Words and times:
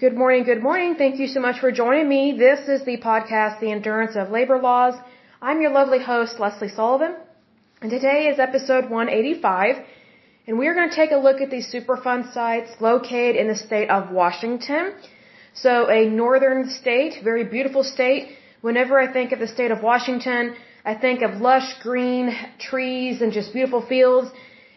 Good 0.00 0.16
morning, 0.16 0.44
good 0.44 0.62
morning. 0.62 0.94
Thank 0.94 1.18
you 1.20 1.26
so 1.26 1.40
much 1.40 1.58
for 1.60 1.70
joining 1.70 2.08
me. 2.08 2.22
This 2.32 2.60
is 2.74 2.82
the 2.86 2.96
podcast, 3.08 3.60
The 3.60 3.70
Endurance 3.70 4.16
of 4.16 4.30
Labor 4.30 4.58
Laws. 4.58 4.94
I'm 5.42 5.60
your 5.60 5.72
lovely 5.72 6.02
host, 6.02 6.40
Leslie 6.40 6.70
Sullivan, 6.70 7.16
and 7.82 7.90
today 7.90 8.20
is 8.28 8.38
episode 8.38 8.84
185, 8.88 9.84
and 10.46 10.58
we 10.58 10.68
are 10.68 10.74
going 10.78 10.88
to 10.88 10.96
take 10.96 11.10
a 11.10 11.18
look 11.26 11.42
at 11.42 11.50
these 11.50 11.70
Superfund 11.70 12.32
sites 12.32 12.70
located 12.80 13.36
in 13.36 13.48
the 13.48 13.54
state 13.54 13.90
of 13.90 14.10
Washington. 14.10 14.94
So 15.52 15.90
a 15.90 16.08
northern 16.08 16.70
state, 16.70 17.22
very 17.22 17.44
beautiful 17.44 17.84
state. 17.84 18.28
Whenever 18.62 18.98
I 18.98 19.12
think 19.12 19.32
of 19.32 19.38
the 19.38 19.48
state 19.56 19.70
of 19.70 19.82
Washington, 19.82 20.54
I 20.82 20.94
think 20.94 21.20
of 21.20 21.42
lush 21.42 21.68
green 21.82 22.34
trees 22.58 23.20
and 23.20 23.34
just 23.34 23.52
beautiful 23.52 23.84
fields. 23.86 24.30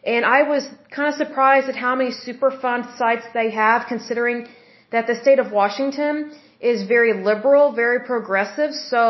And 0.04 0.26
I 0.26 0.42
was 0.44 0.68
kind 0.94 1.08
of 1.14 1.16
surprised 1.16 1.70
at 1.70 1.78
how 1.78 1.96
many 1.96 2.12
Superfund 2.12 2.98
sites 2.98 3.24
they 3.34 3.52
have 3.52 3.88
considering 3.88 4.50
that 4.94 5.08
the 5.12 5.16
state 5.24 5.40
of 5.44 5.52
Washington 5.62 6.16
is 6.72 6.88
very 6.96 7.14
liberal, 7.30 7.66
very 7.84 8.00
progressive. 8.12 8.72
So 8.94 9.04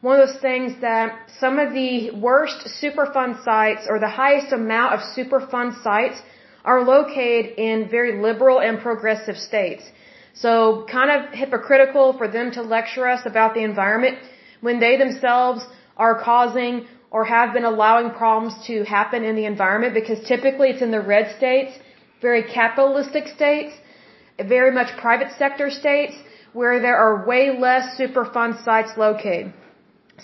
one 0.00 0.14
of 0.16 0.22
those 0.24 0.40
things 0.48 0.80
that 0.88 1.08
some 1.42 1.58
of 1.64 1.68
the 1.80 1.90
worst 2.28 2.58
Superfund 2.80 3.32
sites 3.48 3.82
or 3.90 3.96
the 3.98 4.14
highest 4.22 4.52
amount 4.60 4.90
of 4.96 5.00
Superfund 5.16 5.70
sites 5.82 6.18
are 6.64 6.80
located 6.94 7.46
in 7.68 7.88
very 7.96 8.12
liberal 8.26 8.58
and 8.66 8.74
progressive 8.88 9.36
states. 9.36 9.82
So 10.44 10.86
kind 10.96 11.10
of 11.16 11.20
hypocritical 11.42 12.06
for 12.18 12.28
them 12.36 12.50
to 12.56 12.62
lecture 12.76 13.06
us 13.14 13.22
about 13.32 13.54
the 13.54 13.64
environment 13.70 14.18
when 14.60 14.78
they 14.84 14.94
themselves 15.04 15.60
are 15.96 16.14
causing 16.30 16.86
or 17.10 17.24
have 17.24 17.52
been 17.56 17.64
allowing 17.64 18.10
problems 18.22 18.54
to 18.68 18.84
happen 18.84 19.24
in 19.24 19.34
the 19.34 19.46
environment 19.54 19.92
because 20.00 20.20
typically 20.32 20.68
it's 20.72 20.82
in 20.82 20.92
the 20.98 21.04
red 21.14 21.26
states, 21.36 21.72
very 22.20 22.42
capitalistic 22.60 23.26
states 23.38 23.74
very 24.44 24.72
much 24.72 24.96
private 24.98 25.30
sector 25.38 25.70
states 25.70 26.14
where 26.52 26.80
there 26.80 26.96
are 26.96 27.26
way 27.26 27.58
less 27.58 27.98
Superfund 27.98 28.64
sites 28.64 28.92
located. 28.96 29.52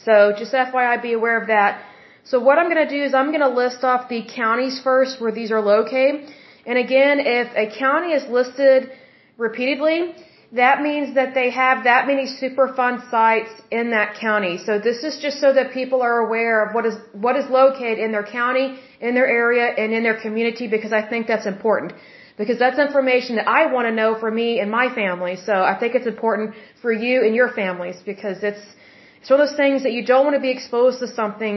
So 0.04 0.32
just 0.38 0.52
FYI, 0.52 1.02
be 1.02 1.12
aware 1.12 1.38
of 1.40 1.48
that. 1.48 1.82
So 2.24 2.40
what 2.40 2.58
I'm 2.58 2.68
going 2.72 2.86
to 2.88 2.92
do 2.96 3.02
is 3.02 3.14
I'm 3.14 3.30
going 3.36 3.46
to 3.50 3.54
list 3.62 3.84
off 3.84 4.08
the 4.08 4.22
counties 4.22 4.80
first 4.82 5.20
where 5.20 5.32
these 5.32 5.50
are 5.50 5.60
located. 5.60 6.30
And 6.66 6.78
again, 6.78 7.18
if 7.20 7.48
a 7.64 7.66
county 7.78 8.12
is 8.12 8.24
listed 8.28 8.90
repeatedly, 9.36 10.14
that 10.52 10.82
means 10.82 11.14
that 11.14 11.34
they 11.34 11.50
have 11.50 11.84
that 11.84 12.06
many 12.06 12.26
Superfund 12.40 13.10
sites 13.10 13.50
in 13.70 13.90
that 13.90 14.14
county. 14.20 14.58
So 14.66 14.78
this 14.78 15.02
is 15.02 15.18
just 15.20 15.40
so 15.40 15.52
that 15.52 15.72
people 15.72 16.02
are 16.02 16.18
aware 16.26 16.64
of 16.64 16.74
what 16.74 16.86
is 16.86 16.94
what 17.12 17.36
is 17.36 17.46
located 17.50 17.98
in 17.98 18.12
their 18.12 18.28
county, 18.40 18.78
in 19.00 19.14
their 19.14 19.26
area, 19.26 19.66
and 19.82 19.92
in 19.92 20.02
their 20.02 20.20
community 20.20 20.68
because 20.68 20.92
I 20.92 21.02
think 21.02 21.26
that's 21.26 21.46
important 21.46 21.92
because 22.42 22.58
that's 22.64 22.80
information 22.88 23.32
that 23.38 23.48
I 23.58 23.62
want 23.74 23.84
to 23.90 23.94
know 24.00 24.10
for 24.22 24.30
me 24.40 24.48
and 24.62 24.68
my 24.80 24.86
family. 25.00 25.34
So 25.48 25.54
I 25.72 25.74
think 25.78 25.90
it's 25.98 26.10
important 26.16 26.48
for 26.82 26.92
you 27.04 27.16
and 27.26 27.32
your 27.40 27.50
families 27.60 27.98
because 28.12 28.38
it's 28.50 28.64
it's 29.20 29.30
one 29.30 29.40
of 29.40 29.44
those 29.46 29.60
things 29.64 29.78
that 29.84 29.92
you 29.96 30.04
don't 30.12 30.24
want 30.28 30.36
to 30.40 30.44
be 30.48 30.54
exposed 30.58 30.98
to 31.02 31.08
something 31.20 31.54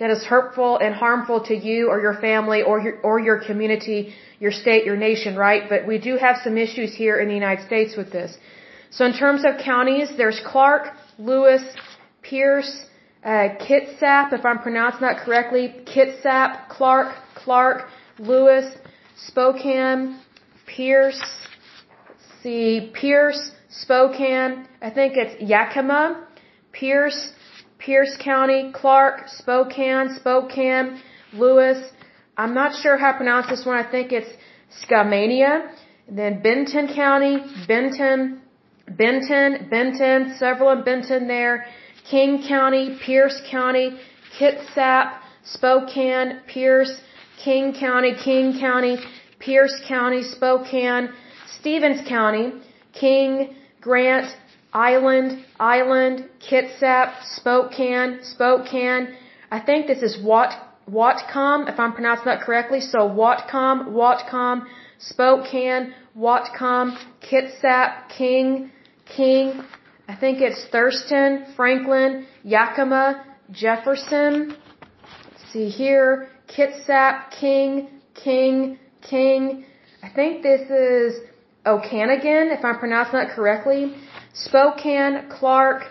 that 0.00 0.10
is 0.16 0.22
hurtful 0.32 0.70
and 0.84 0.94
harmful 0.94 1.38
to 1.50 1.54
you 1.68 1.80
or 1.92 1.96
your 2.06 2.16
family 2.28 2.60
or 2.70 2.76
your 2.84 2.94
or 3.08 3.16
your 3.28 3.38
community, 3.48 4.00
your 4.44 4.54
state, 4.62 4.82
your 4.90 4.98
nation, 5.08 5.32
right? 5.48 5.62
But 5.72 5.80
we 5.92 5.98
do 6.08 6.12
have 6.26 6.36
some 6.46 6.56
issues 6.66 6.90
here 7.02 7.16
in 7.22 7.26
the 7.32 7.38
United 7.42 7.62
States 7.70 7.92
with 8.00 8.10
this. 8.18 8.30
So 8.96 9.04
in 9.10 9.14
terms 9.24 9.42
of 9.48 9.52
counties, 9.72 10.08
there's 10.20 10.40
Clark, 10.52 10.84
Lewis, 11.30 11.62
Pierce, 12.22 12.72
uh, 13.24 13.48
Kitsap, 13.66 14.26
if 14.38 14.44
I'm 14.50 14.60
pronouncing 14.66 15.04
that 15.08 15.18
correctly, 15.24 15.64
Kitsap, 15.92 16.68
Clark, 16.76 17.10
Clark, 17.42 17.78
Lewis, 18.18 18.66
Spokane, 19.26 20.18
Pierce, 20.66 21.22
see, 22.42 22.90
Pierce, 22.94 23.52
Spokane, 23.68 24.66
I 24.80 24.90
think 24.90 25.14
it's 25.16 25.40
Yakima, 25.40 26.26
Pierce, 26.72 27.32
Pierce 27.78 28.16
County, 28.22 28.72
Clark, 28.72 29.28
Spokane, 29.28 30.16
Spokane, 30.16 31.00
Lewis. 31.32 31.78
I'm 32.36 32.54
not 32.54 32.74
sure 32.82 32.96
how 32.96 33.12
to 33.12 33.16
pronounce 33.16 33.48
this 33.48 33.64
one. 33.64 33.76
I 33.76 33.88
think 33.90 34.12
it's 34.12 34.30
Skamania. 34.82 35.70
Then 36.08 36.42
Benton 36.42 36.94
County, 36.94 37.38
Benton, 37.66 38.42
Benton, 38.88 39.68
Benton, 39.70 40.36
several 40.38 40.70
in 40.72 40.84
Benton 40.84 41.28
there. 41.28 41.66
King 42.10 42.44
County, 42.46 42.98
Pierce 43.04 43.40
County, 43.50 43.98
Kitsap, 44.38 45.18
Spokane, 45.44 46.40
Pierce, 46.46 47.00
King 47.38 47.74
County, 47.74 48.14
King 48.22 48.58
County, 48.58 48.96
Pierce 49.38 49.80
County, 49.86 50.22
Spokane, 50.22 51.10
Stevens 51.58 52.06
County, 52.08 52.52
King, 52.92 53.54
Grant, 53.80 54.34
Island, 54.72 55.44
Island, 55.58 56.28
Kitsap, 56.40 57.22
Spokane, 57.36 58.20
Spokane. 58.22 59.14
I 59.50 59.60
think 59.60 59.86
this 59.86 60.02
is 60.02 60.22
Wat, 60.22 60.52
Whatcom, 60.88 61.68
if 61.72 61.78
I'm 61.78 61.92
pronouncing 61.92 62.26
that 62.26 62.40
correctly. 62.42 62.80
So 62.80 63.00
Whatcom, 63.00 63.88
Whatcom, 63.88 64.66
Spokane, 64.98 65.94
Whatcom, 66.16 66.96
Kitsap, 67.20 68.08
King, 68.08 68.70
King. 69.16 69.62
I 70.08 70.16
think 70.16 70.40
it's 70.40 70.66
Thurston, 70.70 71.46
Franklin, 71.56 72.26
Yakima, 72.44 73.24
Jefferson. 73.50 74.56
Let's 74.90 75.52
see 75.52 75.68
here. 75.68 76.28
Kitsap, 76.54 77.30
King, 77.40 77.88
King, 78.14 78.78
King. 79.00 79.64
I 80.02 80.08
think 80.08 80.42
this 80.42 80.62
is 80.70 81.20
Okanogan, 81.64 82.56
if 82.56 82.64
I'm 82.64 82.78
pronouncing 82.78 83.18
that 83.20 83.30
correctly. 83.30 83.94
Spokane, 84.34 85.28
Clark. 85.30 85.84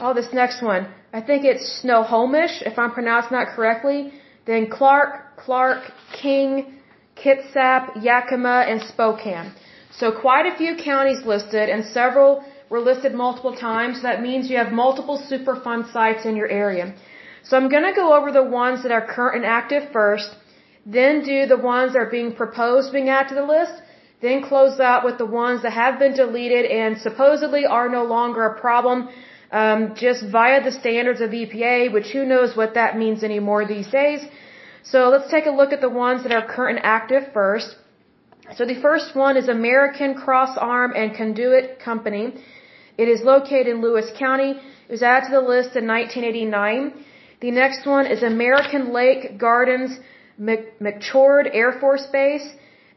Oh, 0.00 0.14
this 0.14 0.32
next 0.32 0.62
one. 0.62 0.88
I 1.12 1.20
think 1.20 1.44
it's 1.44 1.64
Snohomish, 1.82 2.62
if 2.62 2.78
I'm 2.78 2.92
pronouncing 2.92 3.36
that 3.38 3.48
correctly. 3.54 4.12
Then 4.46 4.70
Clark, 4.70 5.36
Clark, 5.36 5.92
King, 6.20 6.78
Kitsap, 7.16 8.02
Yakima, 8.02 8.64
and 8.68 8.80
Spokane. 8.82 9.52
So 9.98 10.10
quite 10.10 10.46
a 10.46 10.56
few 10.56 10.76
counties 10.76 11.24
listed, 11.26 11.68
and 11.68 11.84
several 11.84 12.42
were 12.70 12.80
listed 12.80 13.14
multiple 13.14 13.54
times. 13.54 14.02
That 14.02 14.22
means 14.22 14.50
you 14.50 14.56
have 14.56 14.72
multiple 14.72 15.22
Superfund 15.30 15.92
sites 15.92 16.24
in 16.24 16.34
your 16.34 16.48
area. 16.48 16.94
So 17.44 17.56
I'm 17.56 17.68
going 17.68 17.88
to 17.90 17.94
go 18.02 18.08
over 18.16 18.30
the 18.32 18.44
ones 18.44 18.82
that 18.82 18.92
are 18.92 19.04
current 19.14 19.36
and 19.36 19.44
active 19.44 19.90
first, 19.92 20.28
then 20.86 21.22
do 21.22 21.46
the 21.46 21.56
ones 21.56 21.92
that 21.92 22.00
are 22.00 22.12
being 22.18 22.34
proposed 22.34 22.92
being 22.92 23.08
added 23.08 23.30
to 23.30 23.34
the 23.34 23.48
list, 23.56 23.74
then 24.20 24.42
close 24.42 24.78
out 24.78 25.04
with 25.04 25.18
the 25.18 25.26
ones 25.26 25.62
that 25.62 25.72
have 25.72 25.98
been 25.98 26.14
deleted 26.14 26.64
and 26.66 26.98
supposedly 26.98 27.64
are 27.66 27.88
no 27.88 28.04
longer 28.04 28.44
a 28.46 28.60
problem 28.60 29.08
um, 29.50 29.94
just 29.94 30.24
via 30.36 30.62
the 30.64 30.72
standards 30.72 31.20
of 31.20 31.30
EPA, 31.30 31.92
which 31.92 32.08
who 32.14 32.24
knows 32.24 32.56
what 32.56 32.74
that 32.74 32.96
means 32.96 33.22
anymore 33.22 33.66
these 33.66 33.88
days. 33.88 34.20
So 34.82 35.08
let's 35.10 35.30
take 35.30 35.46
a 35.46 35.50
look 35.50 35.72
at 35.72 35.80
the 35.80 35.90
ones 35.90 36.22
that 36.22 36.32
are 36.32 36.46
current 36.46 36.78
and 36.78 36.86
active 36.86 37.32
first. 37.32 37.76
So 38.56 38.64
the 38.64 38.80
first 38.80 39.14
one 39.14 39.36
is 39.36 39.48
American 39.48 40.14
Cross 40.14 40.56
Arm 40.58 40.92
and 40.96 41.14
Conduit 41.14 41.78
Company. 41.80 42.34
It 42.98 43.08
is 43.08 43.22
located 43.22 43.68
in 43.68 43.82
Lewis 43.82 44.10
County. 44.18 44.52
It 44.88 44.92
was 44.96 45.02
added 45.02 45.26
to 45.26 45.32
the 45.32 45.46
list 45.54 45.76
in 45.76 45.86
1989. 45.86 47.04
The 47.42 47.50
next 47.50 47.86
one 47.86 48.06
is 48.06 48.22
American 48.22 48.92
Lake 48.92 49.36
Gardens 49.36 49.98
McChord 50.40 51.50
Air 51.52 51.72
Force 51.80 52.06
Base. 52.12 52.46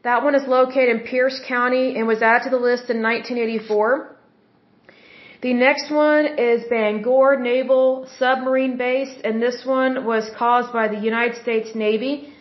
That 0.04 0.22
one 0.22 0.36
is 0.36 0.46
located 0.46 0.90
in 0.94 1.00
Pierce 1.00 1.40
County 1.48 1.96
and 1.96 2.06
was 2.06 2.22
added 2.22 2.44
to 2.44 2.50
the 2.50 2.62
list 2.70 2.88
in 2.88 3.02
1984. 3.02 4.16
The 5.42 5.52
next 5.52 5.90
one 5.90 6.26
is 6.38 6.62
Bangor 6.70 7.40
Naval 7.40 8.08
Submarine 8.20 8.76
Base, 8.76 9.14
and 9.24 9.42
this 9.42 9.64
one 9.66 10.04
was 10.04 10.30
caused 10.38 10.72
by 10.72 10.86
the 10.86 11.00
United 11.10 11.42
States 11.42 11.74
Navy. 11.74 12.32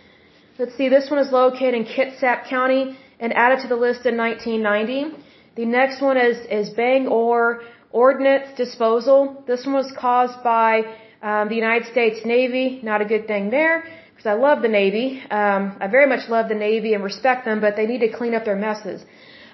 Let's 0.60 0.76
see, 0.78 0.90
this 0.90 1.10
one 1.10 1.20
is 1.26 1.32
located 1.32 1.74
in 1.74 1.86
Kitsap 1.86 2.48
County 2.48 2.96
and 3.20 3.34
added 3.34 3.62
to 3.64 3.68
the 3.68 3.82
list 3.88 4.06
in 4.06 4.16
1990. 4.16 5.24
The 5.56 5.66
next 5.66 6.04
one 6.04 6.18
is, 6.18 6.38
is 6.52 6.70
Bangor 6.70 7.64
Ordnance 7.92 8.56
Disposal. 8.56 9.44
This 9.48 9.66
one 9.66 9.74
was 9.74 9.92
caused 9.98 10.44
by 10.44 10.84
um, 11.30 11.50
the 11.50 11.60
United 11.66 11.86
States 11.92 12.20
Navy, 12.24 12.66
not 12.90 13.02
a 13.06 13.08
good 13.14 13.26
thing 13.32 13.50
there, 13.50 13.76
because 14.12 14.28
I 14.34 14.36
love 14.48 14.62
the 14.62 14.74
Navy. 14.82 15.08
Um, 15.40 15.64
I 15.84 15.88
very 15.88 16.08
much 16.14 16.30
love 16.36 16.46
the 16.50 16.60
Navy 16.68 16.94
and 16.96 17.04
respect 17.04 17.46
them, 17.46 17.60
but 17.66 17.76
they 17.76 17.88
need 17.92 18.04
to 18.08 18.12
clean 18.20 18.36
up 18.38 18.46
their 18.46 18.62
messes. 18.68 19.00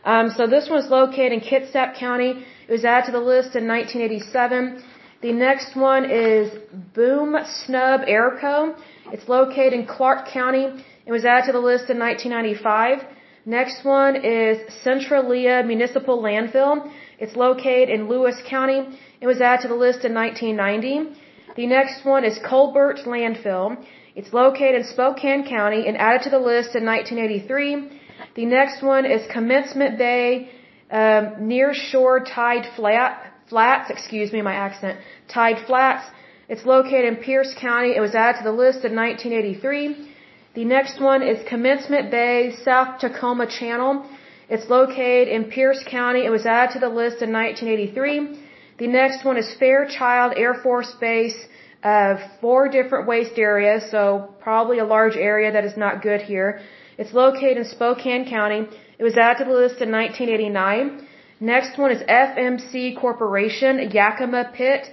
Um, 0.04 0.26
so 0.38 0.48
this 0.48 0.68
one's 0.70 0.90
located 1.00 1.32
in 1.38 1.40
Kitsap 1.50 1.90
County. 1.98 2.32
It 2.68 2.72
was 2.78 2.84
added 2.84 3.06
to 3.06 3.14
the 3.20 3.26
list 3.34 3.56
in 3.60 3.68
1987. 3.68 4.84
The 5.22 5.32
next 5.32 5.76
one 5.76 6.04
is 6.10 6.52
Boom 6.94 7.38
Snub 7.60 8.02
Airco. 8.02 8.76
It's 9.14 9.28
located 9.30 9.74
in 9.80 9.86
Clark 9.86 10.28
County. 10.28 10.66
It 11.06 11.12
was 11.18 11.24
added 11.24 11.46
to 11.50 11.54
the 11.54 11.66
list 11.72 11.90
in 11.90 11.98
1995. 12.00 13.06
Next 13.46 13.86
one 13.86 14.16
is 14.18 14.58
Centralia 14.84 15.64
Municipal 15.66 16.22
Landfill. 16.22 16.92
It's 17.18 17.36
located 17.36 17.90
in 17.90 18.10
Lewis 18.10 18.38
County. 18.46 18.80
It 19.22 19.28
was 19.28 19.40
added 19.40 19.62
to 19.62 19.68
the 19.70 19.82
list 19.86 20.04
in 20.04 20.14
1990. 20.14 21.31
The 21.56 21.68
next 21.68 22.06
one 22.06 22.24
is 22.24 22.40
Colbert 22.40 23.00
Landfill. 23.06 23.78
It's 24.16 24.32
located 24.32 24.76
in 24.76 24.84
Spokane 24.86 25.46
County 25.48 25.86
and 25.88 25.98
added 25.98 26.22
to 26.24 26.30
the 26.30 26.40
list 26.40 26.76
in 26.76 26.86
1983. 26.86 28.00
The 28.36 28.46
next 28.46 28.82
one 28.82 29.06
is 29.06 29.22
Commencement 29.32 29.98
Bay 29.98 30.50
um, 30.92 31.48
near 31.48 31.74
shore 31.74 32.22
tide 32.22 32.66
flat, 32.76 33.34
flats, 33.50 33.90
excuse 33.90 34.32
me, 34.32 34.42
my 34.42 34.54
accent, 34.54 35.00
tide 35.28 35.60
flats. 35.68 36.06
It's 36.48 36.66
located 36.66 37.06
in 37.06 37.16
Pierce 37.18 37.54
County. 37.54 37.96
It 37.96 38.02
was 38.02 38.16
added 38.16 38.40
to 38.40 38.44
the 38.44 38.58
list 38.64 38.86
in 38.86 38.96
1983. 38.96 40.10
The 40.54 40.66
next 40.66 41.02
one 41.02 41.22
is 41.22 41.38
Commencement 41.48 42.12
Bay, 42.12 42.54
South 42.64 43.00
Tacoma 43.00 43.48
Channel. 43.48 44.06
It's 44.50 44.70
located 44.70 45.28
in 45.30 45.46
Pierce 45.46 45.84
County. 45.86 46.26
It 46.26 46.30
was 46.30 46.46
added 46.46 46.74
to 46.74 46.80
the 46.80 46.90
list 46.90 47.22
in 47.22 47.32
1983. 47.32 48.38
The 48.82 48.88
next 48.88 49.24
one 49.24 49.38
is 49.38 49.48
Fairchild 49.60 50.34
Air 50.36 50.56
Force 50.64 50.92
Base, 51.00 51.40
uh, 51.84 52.16
four 52.42 52.68
different 52.68 53.06
waste 53.08 53.38
areas, 53.38 53.82
so 53.92 54.02
probably 54.40 54.80
a 54.80 54.88
large 54.96 55.16
area 55.16 55.52
that 55.52 55.66
is 55.70 55.78
not 55.78 56.02
good 56.02 56.22
here. 56.22 56.62
It's 56.98 57.14
located 57.14 57.58
in 57.58 57.66
Spokane 57.66 58.26
County. 58.28 58.62
It 58.98 59.04
was 59.04 59.18
added 59.18 59.38
to 59.42 59.46
the 59.52 59.58
list 59.64 59.78
in 59.86 59.92
1989. 59.92 61.08
Next 61.40 61.78
one 61.78 61.92
is 61.92 62.02
FMC 62.02 63.00
Corporation, 63.00 63.92
Yakima 63.92 64.46
Pit. 64.56 64.90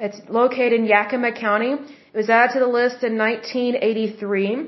It's 0.00 0.20
located 0.28 0.80
in 0.80 0.86
Yakima 0.86 1.30
County. 1.30 1.72
It 2.12 2.18
was 2.22 2.28
added 2.28 2.54
to 2.54 2.58
the 2.66 2.72
list 2.80 3.04
in 3.04 3.16
1983. 3.16 4.66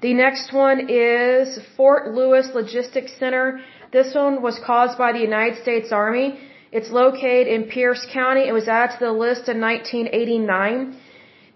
The 0.00 0.14
next 0.14 0.50
one 0.54 0.88
is 0.88 1.58
Fort 1.76 2.14
Lewis 2.14 2.48
Logistics 2.54 3.12
Center. 3.18 3.60
This 3.92 4.14
one 4.14 4.40
was 4.40 4.58
caused 4.66 4.96
by 4.96 5.12
the 5.12 5.20
United 5.30 5.60
States 5.60 5.92
Army. 5.92 6.28
It's 6.78 6.90
located 6.90 7.46
in 7.46 7.60
Pierce 7.74 8.04
County. 8.12 8.48
It 8.48 8.52
was 8.60 8.66
added 8.66 8.98
to 8.98 9.04
the 9.04 9.16
list 9.26 9.48
in 9.52 9.60
1989. 9.60 10.96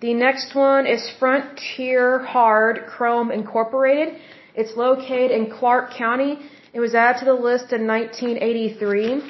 The 0.01 0.15
next 0.15 0.55
one 0.55 0.87
is 0.87 1.11
Frontier 1.19 2.21
Hard 2.21 2.87
Chrome 2.87 3.33
Incorporated. 3.33 4.15
It's 4.55 4.77
located 4.77 5.33
in 5.33 5.51
Clark 5.51 5.87
County. 6.05 6.39
It 6.73 6.79
was 6.79 6.95
added 6.95 7.19
to 7.19 7.25
the 7.25 7.41
list 7.49 7.73
in 7.73 7.85
1983. 7.85 9.23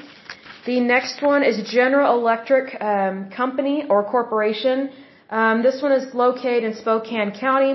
The 0.67 0.81
next 0.81 1.23
one 1.23 1.43
is 1.43 1.56
General 1.70 2.19
Electric 2.20 2.67
um, 2.82 3.31
Company 3.31 3.87
or 3.88 4.05
Corporation. 4.05 4.91
Um, 5.31 5.62
this 5.62 5.81
one 5.81 5.93
is 5.93 6.12
located 6.12 6.64
in 6.64 6.75
Spokane 6.75 7.32
County. 7.32 7.73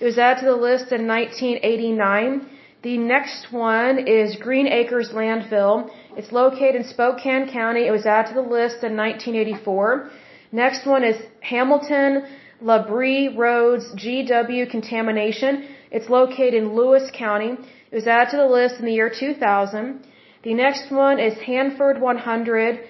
It 0.00 0.04
was 0.04 0.18
added 0.18 0.40
to 0.40 0.46
the 0.46 0.60
list 0.68 0.90
in 0.90 1.06
1989. 1.06 2.48
The 2.82 2.98
next 2.98 3.52
one 3.52 4.08
is 4.08 4.34
Green 4.36 4.66
Acres 4.66 5.10
Landfill. 5.14 5.88
It's 6.16 6.32
located 6.32 6.76
in 6.76 6.84
Spokane 6.84 7.50
County. 7.50 7.86
It 7.86 7.90
was 7.90 8.06
added 8.06 8.28
to 8.28 8.34
the 8.34 8.48
list 8.58 8.84
in 8.84 8.96
1984. 8.96 10.10
Next 10.52 10.86
one 10.86 11.02
is 11.02 11.16
Hamilton 11.40 12.24
Labree 12.62 13.36
Roads 13.36 13.86
GW 13.96 14.70
Contamination. 14.70 15.68
It's 15.90 16.08
located 16.08 16.54
in 16.54 16.74
Lewis 16.74 17.10
County. 17.12 17.56
It 17.90 17.94
was 17.94 18.06
added 18.06 18.30
to 18.30 18.36
the 18.36 18.46
list 18.46 18.78
in 18.78 18.86
the 18.86 18.92
year 18.92 19.10
2000. 19.10 20.06
The 20.44 20.54
next 20.54 20.90
one 20.90 21.18
is 21.18 21.34
Hanford 21.38 22.00
100 22.00 22.80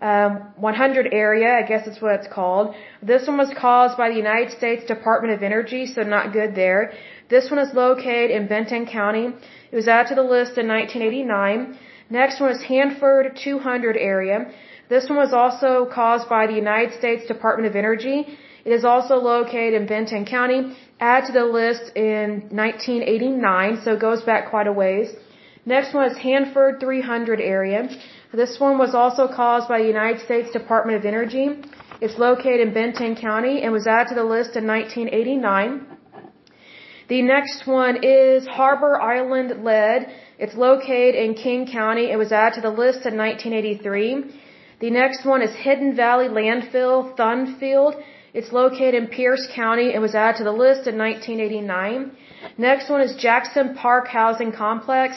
um, 0.00 0.52
100 0.56 1.08
area, 1.12 1.58
I 1.58 1.66
guess 1.66 1.84
that's 1.84 2.00
what 2.00 2.20
it's 2.20 2.28
called. 2.32 2.74
This 3.02 3.26
one 3.26 3.36
was 3.36 3.52
caused 3.58 3.96
by 3.96 4.10
the 4.10 4.14
United 4.14 4.52
States 4.56 4.84
Department 4.84 5.34
of 5.34 5.42
Energy, 5.42 5.86
so 5.86 6.02
not 6.02 6.32
good 6.32 6.54
there. 6.54 6.92
This 7.28 7.50
one 7.50 7.58
is 7.58 7.74
located 7.74 8.30
in 8.30 8.46
Benton 8.46 8.86
County. 8.86 9.26
It 9.72 9.74
was 9.74 9.88
added 9.88 10.10
to 10.10 10.14
the 10.14 10.22
list 10.22 10.56
in 10.56 10.68
1989. 10.68 11.76
Next 12.10 12.40
one 12.40 12.50
is 12.52 12.62
Hanford 12.62 13.38
200 13.44 13.96
area. 13.96 14.50
This 14.88 15.08
one 15.10 15.18
was 15.18 15.34
also 15.34 15.86
caused 15.92 16.28
by 16.28 16.46
the 16.46 16.54
United 16.54 16.98
States 16.98 17.26
Department 17.26 17.68
of 17.68 17.76
Energy. 17.76 18.26
It 18.64 18.72
is 18.72 18.84
also 18.84 19.16
located 19.16 19.74
in 19.74 19.86
Benton 19.86 20.24
County. 20.24 20.74
Add 21.00 21.26
to 21.26 21.32
the 21.32 21.44
list 21.44 21.92
in 21.94 22.48
1989, 22.50 23.82
so 23.84 23.92
it 23.92 24.00
goes 24.00 24.22
back 24.22 24.48
quite 24.48 24.66
a 24.66 24.72
ways. 24.72 25.08
Next 25.66 25.92
one 25.92 26.10
is 26.10 26.16
Hanford 26.16 26.80
300 26.80 27.40
area. 27.40 27.88
This 28.32 28.58
one 28.58 28.78
was 28.78 28.94
also 28.94 29.28
caused 29.28 29.68
by 29.68 29.78
the 29.82 29.86
United 29.86 30.22
States 30.22 30.50
Department 30.50 30.98
of 30.98 31.04
Energy. 31.04 31.60
It's 32.00 32.18
located 32.18 32.60
in 32.60 32.72
Benton 32.72 33.16
County 33.16 33.62
and 33.62 33.72
was 33.72 33.86
added 33.86 34.08
to 34.08 34.14
the 34.14 34.24
list 34.24 34.56
in 34.56 34.66
1989. 34.66 35.86
The 37.08 37.22
next 37.22 37.66
one 37.66 38.02
is 38.02 38.46
Harbor 38.46 39.00
Island 39.00 39.62
Lead. 39.62 40.08
It's 40.38 40.54
located 40.54 41.16
in 41.16 41.34
King 41.34 41.66
County. 41.66 42.10
It 42.12 42.16
was 42.16 42.30
added 42.30 42.54
to 42.56 42.60
the 42.60 42.76
list 42.82 43.06
in 43.10 43.16
1983. 43.16 44.24
The 44.80 44.90
next 44.90 45.24
one 45.24 45.42
is 45.42 45.52
Hidden 45.66 45.96
Valley 45.96 46.28
Landfill, 46.28 47.16
Thun 47.16 47.56
Field. 47.58 47.94
It's 48.32 48.52
located 48.52 48.94
in 48.94 49.08
Pierce 49.08 49.48
County. 49.52 49.92
It 49.92 50.00
was 50.00 50.14
added 50.14 50.38
to 50.38 50.44
the 50.44 50.52
list 50.52 50.86
in 50.86 50.96
1989. 50.96 52.12
Next 52.56 52.88
one 52.88 53.00
is 53.00 53.16
Jackson 53.16 53.74
Park 53.74 54.06
Housing 54.06 54.52
Complex. 54.52 55.16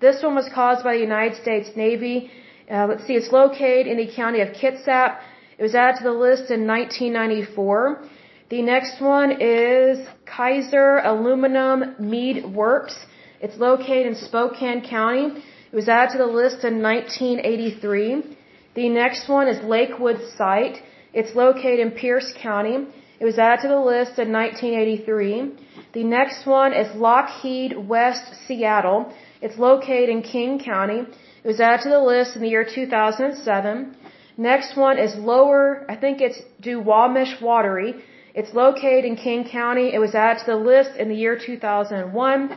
This 0.00 0.22
one 0.22 0.34
was 0.34 0.48
caused 0.54 0.82
by 0.82 0.94
the 0.94 1.00
United 1.00 1.36
States 1.42 1.68
Navy. 1.76 2.30
Uh, 2.70 2.86
let's 2.86 3.06
see, 3.06 3.16
it's 3.20 3.32
located 3.32 3.86
in 3.86 3.98
the 3.98 4.10
county 4.20 4.40
of 4.40 4.48
Kitsap. 4.60 5.18
It 5.58 5.62
was 5.62 5.74
added 5.74 5.98
to 5.98 6.04
the 6.04 6.18
list 6.26 6.50
in 6.50 6.66
1994. 6.66 8.02
The 8.48 8.62
next 8.62 9.02
one 9.02 9.30
is 9.42 10.06
Kaiser 10.24 11.00
Aluminum 11.04 11.96
Mead 11.98 12.46
Works. 12.46 12.96
It's 13.44 13.58
located 13.58 14.06
in 14.06 14.14
Spokane 14.14 14.80
County. 14.96 15.26
It 15.70 15.76
was 15.80 15.86
added 15.86 16.12
to 16.12 16.18
the 16.24 16.32
list 16.40 16.60
in 16.64 16.80
1983. 16.80 18.36
The 18.74 18.88
next 18.88 19.28
one 19.28 19.48
is 19.48 19.58
Lakewood 19.62 20.18
Site. 20.38 20.76
It's 21.12 21.34
located 21.34 21.80
in 21.86 21.90
Pierce 21.90 22.30
County. 22.46 22.76
It 23.20 23.26
was 23.30 23.38
added 23.38 23.60
to 23.64 23.68
the 23.68 23.84
list 23.92 24.18
in 24.24 24.32
1983. 24.32 25.52
The 25.92 26.04
next 26.04 26.46
one 26.46 26.72
is 26.72 26.88
Lockheed 26.96 27.72
West 27.94 28.24
Seattle. 28.46 29.12
It's 29.42 29.58
located 29.58 30.08
in 30.08 30.22
King 30.22 30.58
County. 30.58 31.00
It 31.44 31.48
was 31.52 31.60
added 31.60 31.82
to 31.82 31.90
the 31.90 32.04
list 32.12 32.36
in 32.36 32.40
the 32.40 32.48
year 32.48 32.64
2007. 32.64 33.96
Next 34.38 34.74
one 34.74 34.96
is 34.98 35.14
Lower, 35.16 35.84
I 35.86 35.96
think 35.96 36.22
it's 36.22 36.40
Duwamish 36.62 37.42
Waterway. 37.42 37.92
It's 38.34 38.54
located 38.54 39.04
in 39.04 39.16
King 39.16 39.46
County. 39.48 39.92
It 39.92 39.98
was 39.98 40.14
added 40.14 40.40
to 40.44 40.46
the 40.52 40.56
list 40.56 40.96
in 40.96 41.10
the 41.10 41.18
year 41.24 41.38
2001. 41.38 42.56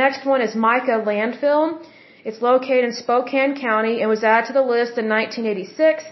Next 0.00 0.24
one 0.24 0.40
is 0.40 0.54
Mica 0.54 0.96
Landfill. 1.08 1.64
It's 2.24 2.40
located 2.40 2.84
in 2.84 2.92
Spokane 2.94 3.54
County. 3.60 4.00
and 4.00 4.08
was 4.08 4.24
added 4.24 4.46
to 4.46 4.54
the 4.54 4.66
list 4.74 4.94
in 5.02 5.06
1986. 5.06 6.04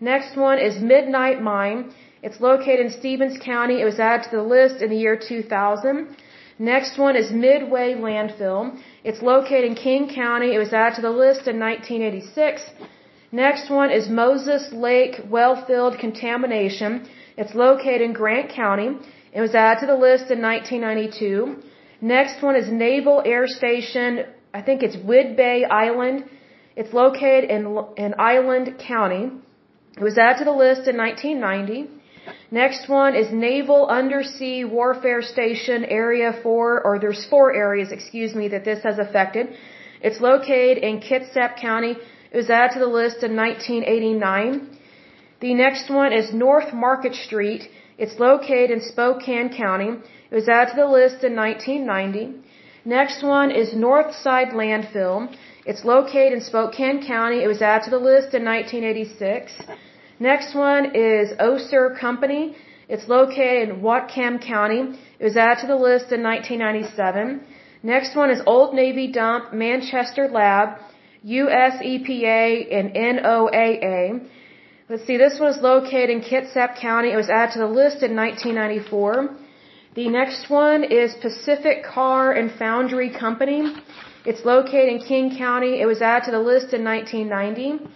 Next 0.00 0.38
one 0.38 0.58
is 0.58 0.80
Midnight 0.92 1.42
Mine. 1.42 1.92
It's 2.22 2.40
located 2.40 2.80
in 2.86 2.90
Stevens 3.00 3.36
County. 3.52 3.76
It 3.82 3.84
was 3.84 3.98
added 3.98 4.24
to 4.30 4.36
the 4.38 4.48
list 4.54 4.76
in 4.80 4.88
the 4.88 4.96
year 5.04 5.16
2000. 5.18 6.16
Next 6.58 6.96
one 6.96 7.14
is 7.14 7.30
Midway 7.30 7.88
Landfill. 8.06 8.62
It's 9.04 9.20
located 9.20 9.66
in 9.70 9.74
King 9.74 10.08
County. 10.22 10.54
It 10.54 10.62
was 10.64 10.72
added 10.72 10.96
to 10.96 11.02
the 11.02 11.16
list 11.24 11.46
in 11.52 11.60
1986. 11.60 12.62
Next 13.32 13.68
one 13.68 13.90
is 13.90 14.08
Moses 14.08 14.72
Lake 14.72 15.16
Wellfield 15.36 15.98
Contamination. 16.06 17.06
It's 17.36 17.54
located 17.54 18.00
in 18.00 18.14
Grant 18.14 18.48
County. 18.62 18.90
It 19.34 19.42
was 19.42 19.54
added 19.54 19.80
to 19.80 19.86
the 19.92 20.00
list 20.08 20.30
in 20.30 20.40
1992. 20.40 21.74
Next 22.00 22.42
one 22.42 22.56
is 22.56 22.70
Naval 22.70 23.22
Air 23.24 23.46
Station. 23.46 24.24
I 24.52 24.60
think 24.60 24.82
it's 24.82 24.96
Whidbey 24.96 25.68
Island. 25.70 26.24
It's 26.76 26.92
located 26.92 27.50
in, 27.50 27.62
in 27.96 28.14
Island 28.18 28.78
County. 28.78 29.30
It 29.96 30.02
was 30.02 30.18
added 30.18 30.38
to 30.38 30.44
the 30.44 30.52
list 30.52 30.86
in 30.88 30.96
1990. 30.98 31.88
Next 32.50 32.88
one 32.88 33.14
is 33.14 33.32
Naval 33.32 33.86
Undersea 33.86 34.64
Warfare 34.64 35.22
Station 35.22 35.84
Area 35.84 36.38
4, 36.42 36.82
or 36.82 36.98
there's 36.98 37.24
four 37.30 37.54
areas, 37.54 37.92
excuse 37.92 38.34
me, 38.34 38.48
that 38.48 38.64
this 38.64 38.82
has 38.82 38.98
affected. 38.98 39.56
It's 40.02 40.20
located 40.20 40.78
in 40.78 41.00
Kitsap 41.00 41.56
County. 41.58 41.96
It 42.30 42.36
was 42.36 42.50
added 42.50 42.74
to 42.74 42.80
the 42.80 42.92
list 43.00 43.22
in 43.22 43.34
1989. 43.36 44.76
The 45.40 45.54
next 45.54 45.88
one 45.88 46.12
is 46.12 46.34
North 46.34 46.74
Market 46.74 47.14
Street. 47.14 47.70
It's 47.96 48.18
located 48.18 48.70
in 48.70 48.80
Spokane 48.82 49.56
County. 49.56 49.90
It 50.30 50.34
was 50.34 50.48
added 50.48 50.70
to 50.72 50.76
the 50.76 50.86
list 50.86 51.22
in 51.22 51.36
1990. 51.36 52.34
Next 52.84 53.22
one 53.22 53.50
is 53.50 53.74
Northside 53.74 54.52
Landfill. 54.52 55.34
It's 55.64 55.84
located 55.84 56.32
in 56.32 56.40
Spokane 56.40 57.06
County. 57.06 57.42
It 57.44 57.48
was 57.48 57.62
added 57.62 57.84
to 57.84 57.90
the 57.90 58.04
list 58.10 58.34
in 58.34 58.44
1986. 58.44 59.52
Next 60.18 60.54
one 60.54 60.94
is 60.94 61.32
Oeser 61.38 61.96
Company. 62.00 62.56
It's 62.88 63.08
located 63.08 63.68
in 63.68 63.80
Whatcom 63.80 64.40
County. 64.40 64.98
It 65.18 65.24
was 65.24 65.36
added 65.36 65.60
to 65.62 65.66
the 65.68 65.76
list 65.76 66.12
in 66.12 66.22
1997. 66.22 67.40
Next 67.82 68.16
one 68.16 68.30
is 68.30 68.40
Old 68.46 68.74
Navy 68.74 69.06
Dump, 69.12 69.52
Manchester 69.52 70.28
Lab, 70.28 70.78
US 71.22 71.74
EPA, 71.82 72.72
and 72.78 72.94
NOAA. 72.94 74.26
Let's 74.88 75.04
see, 75.04 75.16
this 75.16 75.38
one 75.38 75.50
is 75.50 75.60
located 75.60 76.10
in 76.10 76.20
Kitsap 76.20 76.80
County. 76.80 77.10
It 77.12 77.16
was 77.16 77.28
added 77.28 77.52
to 77.54 77.58
the 77.60 77.66
list 77.66 78.02
in 78.02 78.14
1994. 78.14 79.45
The 79.96 80.10
next 80.10 80.50
one 80.50 80.84
is 80.84 81.14
Pacific 81.14 81.82
Car 81.82 82.32
and 82.32 82.52
Foundry 82.58 83.08
Company. 83.08 83.60
It's 84.26 84.44
located 84.44 84.88
in 84.94 84.98
King 84.98 85.38
County. 85.38 85.80
It 85.80 85.86
was 85.86 86.02
added 86.02 86.26
to 86.26 86.32
the 86.32 86.44
list 86.50 86.74
in 86.74 86.84
1990. 86.84 87.88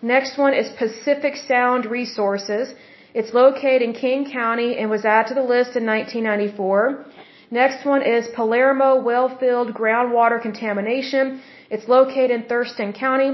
Next 0.00 0.38
one 0.38 0.54
is 0.54 0.68
Pacific 0.84 1.34
Sound 1.34 1.84
Resources. 1.86 2.74
It's 3.12 3.34
located 3.34 3.82
in 3.82 3.92
King 3.92 4.30
County 4.30 4.78
and 4.78 4.88
was 4.88 5.04
added 5.04 5.30
to 5.30 5.34
the 5.40 5.48
list 5.54 5.74
in 5.74 5.84
1994. 5.84 7.04
Next 7.50 7.84
one 7.84 8.02
is 8.02 8.28
Palermo 8.36 8.90
Wellfield 9.10 9.72
Groundwater 9.80 10.40
Contamination. 10.40 11.40
It's 11.70 11.88
located 11.88 12.30
in 12.30 12.42
Thurston 12.44 12.92
County. 12.92 13.30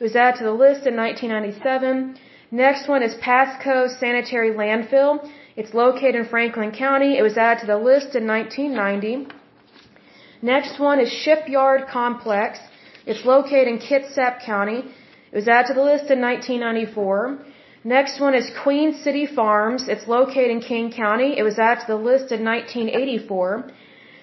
It 0.00 0.02
was 0.08 0.16
added 0.16 0.38
to 0.38 0.44
the 0.50 0.58
list 0.64 0.82
in 0.90 0.96
1997. 0.96 2.18
Next 2.50 2.88
one 2.88 3.04
is 3.04 3.14
Pasco 3.28 3.86
Sanitary 3.86 4.50
Landfill. 4.50 5.30
It's 5.60 5.74
located 5.74 6.14
in 6.14 6.26
Franklin 6.32 6.70
County. 6.70 7.18
It 7.18 7.24
was 7.28 7.36
added 7.36 7.62
to 7.62 7.66
the 7.66 7.80
list 7.90 8.10
in 8.18 8.24
1990. 8.28 9.26
Next 10.40 10.78
one 10.78 11.00
is 11.04 11.10
Shipyard 11.22 11.88
Complex. 11.88 12.60
It's 13.10 13.24
located 13.24 13.66
in 13.72 13.78
Kitsap 13.86 14.34
County. 14.50 14.80
It 15.32 15.36
was 15.40 15.48
added 15.48 15.68
to 15.70 15.74
the 15.80 15.86
list 15.92 16.12
in 16.14 16.20
1994. 16.20 17.38
Next 17.96 18.20
one 18.20 18.34
is 18.40 18.46
Queen 18.62 18.88
City 19.04 19.26
Farms. 19.26 19.88
It's 19.88 20.06
located 20.06 20.52
in 20.56 20.60
King 20.60 20.92
County. 20.92 21.30
It 21.36 21.42
was 21.50 21.58
added 21.58 21.80
to 21.86 21.88
the 21.94 22.02
list 22.10 22.30
in 22.36 22.44
1984. 22.44 23.72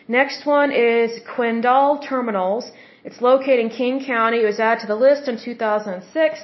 Next 0.07 0.45
one 0.45 0.71
is 0.71 1.19
Quendall 1.33 2.01
Terminals. 2.11 2.71
It's 3.03 3.19
located 3.29 3.59
in 3.65 3.69
King 3.81 3.95
County. 4.05 4.39
It 4.43 4.51
was 4.53 4.61
added 4.61 4.83
to 4.83 4.87
the 4.93 5.01
list 5.07 5.27
in 5.27 5.37
2006. 5.37 6.39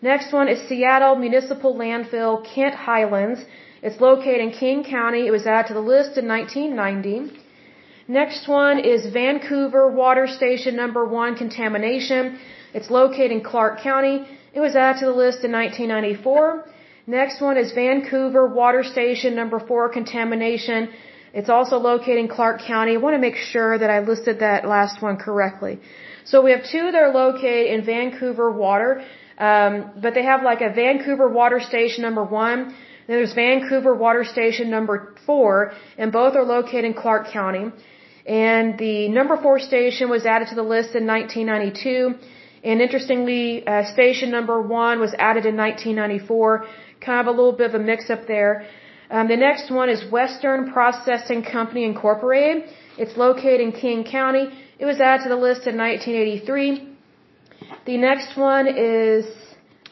Next 0.00 0.32
one 0.32 0.46
is 0.46 0.60
Seattle 0.68 1.16
Municipal 1.16 1.74
Landfill, 1.74 2.34
Kent 2.54 2.76
Highlands. 2.76 3.40
It's 3.80 4.00
located 4.00 4.40
in 4.40 4.50
King 4.50 4.82
County. 4.82 5.26
It 5.26 5.30
was 5.30 5.46
added 5.46 5.68
to 5.68 5.74
the 5.74 5.86
list 5.94 6.18
in 6.18 6.26
1990. 6.26 7.38
Next 8.08 8.48
one 8.48 8.78
is 8.78 9.06
Vancouver 9.12 9.88
Water 9.88 10.26
Station 10.26 10.74
Number 10.74 11.04
1 11.04 11.36
Contamination. 11.36 12.38
It's 12.74 12.90
located 12.90 13.30
in 13.30 13.42
Clark 13.42 13.80
County. 13.80 14.26
It 14.52 14.60
was 14.60 14.74
added 14.74 14.98
to 15.00 15.06
the 15.06 15.18
list 15.24 15.44
in 15.44 15.52
1994. 15.52 16.64
Next 17.06 17.40
one 17.40 17.56
is 17.56 17.70
Vancouver 17.72 18.46
Water 18.48 18.82
Station 18.82 19.36
Number 19.36 19.60
4 19.60 19.90
Contamination. 19.90 20.88
It's 21.32 21.48
also 21.48 21.76
located 21.78 22.18
in 22.18 22.28
Clark 22.28 22.62
County. 22.62 22.94
I 22.94 22.96
want 22.96 23.14
to 23.14 23.20
make 23.20 23.36
sure 23.36 23.78
that 23.78 23.90
I 23.90 24.00
listed 24.00 24.40
that 24.40 24.66
last 24.66 25.00
one 25.02 25.18
correctly. 25.18 25.78
So 26.24 26.42
we 26.42 26.50
have 26.50 26.64
two 26.64 26.90
that 26.92 27.02
are 27.06 27.12
located 27.12 27.66
in 27.74 27.84
Vancouver 27.84 28.50
Water, 28.50 29.04
um, 29.38 29.92
but 30.02 30.14
they 30.14 30.24
have 30.24 30.42
like 30.42 30.62
a 30.62 30.70
Vancouver 30.70 31.28
Water 31.28 31.60
Station 31.60 32.02
Number 32.02 32.24
1. 32.24 32.74
Then 33.08 33.16
there's 33.16 33.32
Vancouver 33.32 33.94
Water 33.94 34.22
Station 34.22 34.68
Number 34.68 35.14
4, 35.24 35.72
and 35.96 36.12
both 36.12 36.36
are 36.36 36.44
located 36.44 36.84
in 36.84 36.92
Clark 36.92 37.28
County. 37.28 37.72
And 38.26 38.78
the 38.78 39.08
number 39.08 39.34
4 39.38 39.60
station 39.60 40.10
was 40.10 40.26
added 40.26 40.48
to 40.48 40.54
the 40.54 40.68
list 40.74 40.94
in 40.94 41.06
1992. 41.06 42.14
And 42.64 42.82
interestingly, 42.82 43.66
uh, 43.66 43.84
station 43.94 44.30
number 44.30 44.60
1 44.60 45.00
was 45.00 45.14
added 45.18 45.46
in 45.46 45.56
1994. 45.56 46.66
Kind 47.00 47.20
of 47.22 47.26
a 47.28 47.36
little 47.38 47.56
bit 47.60 47.70
of 47.70 47.80
a 47.80 47.82
mix 47.90 48.10
up 48.10 48.26
there. 48.26 48.66
Um, 49.10 49.26
the 49.26 49.38
next 49.38 49.70
one 49.70 49.88
is 49.88 50.04
Western 50.12 50.70
Processing 50.70 51.42
Company 51.42 51.84
Incorporated. 51.84 52.64
It's 52.98 53.16
located 53.16 53.62
in 53.62 53.72
King 53.72 54.04
County. 54.04 54.50
It 54.78 54.84
was 54.84 55.00
added 55.00 55.22
to 55.22 55.30
the 55.30 55.42
list 55.48 55.66
in 55.66 55.78
1983. 55.78 56.96
The 57.86 57.96
next 57.96 58.36
one 58.36 58.66
is, 58.68 59.24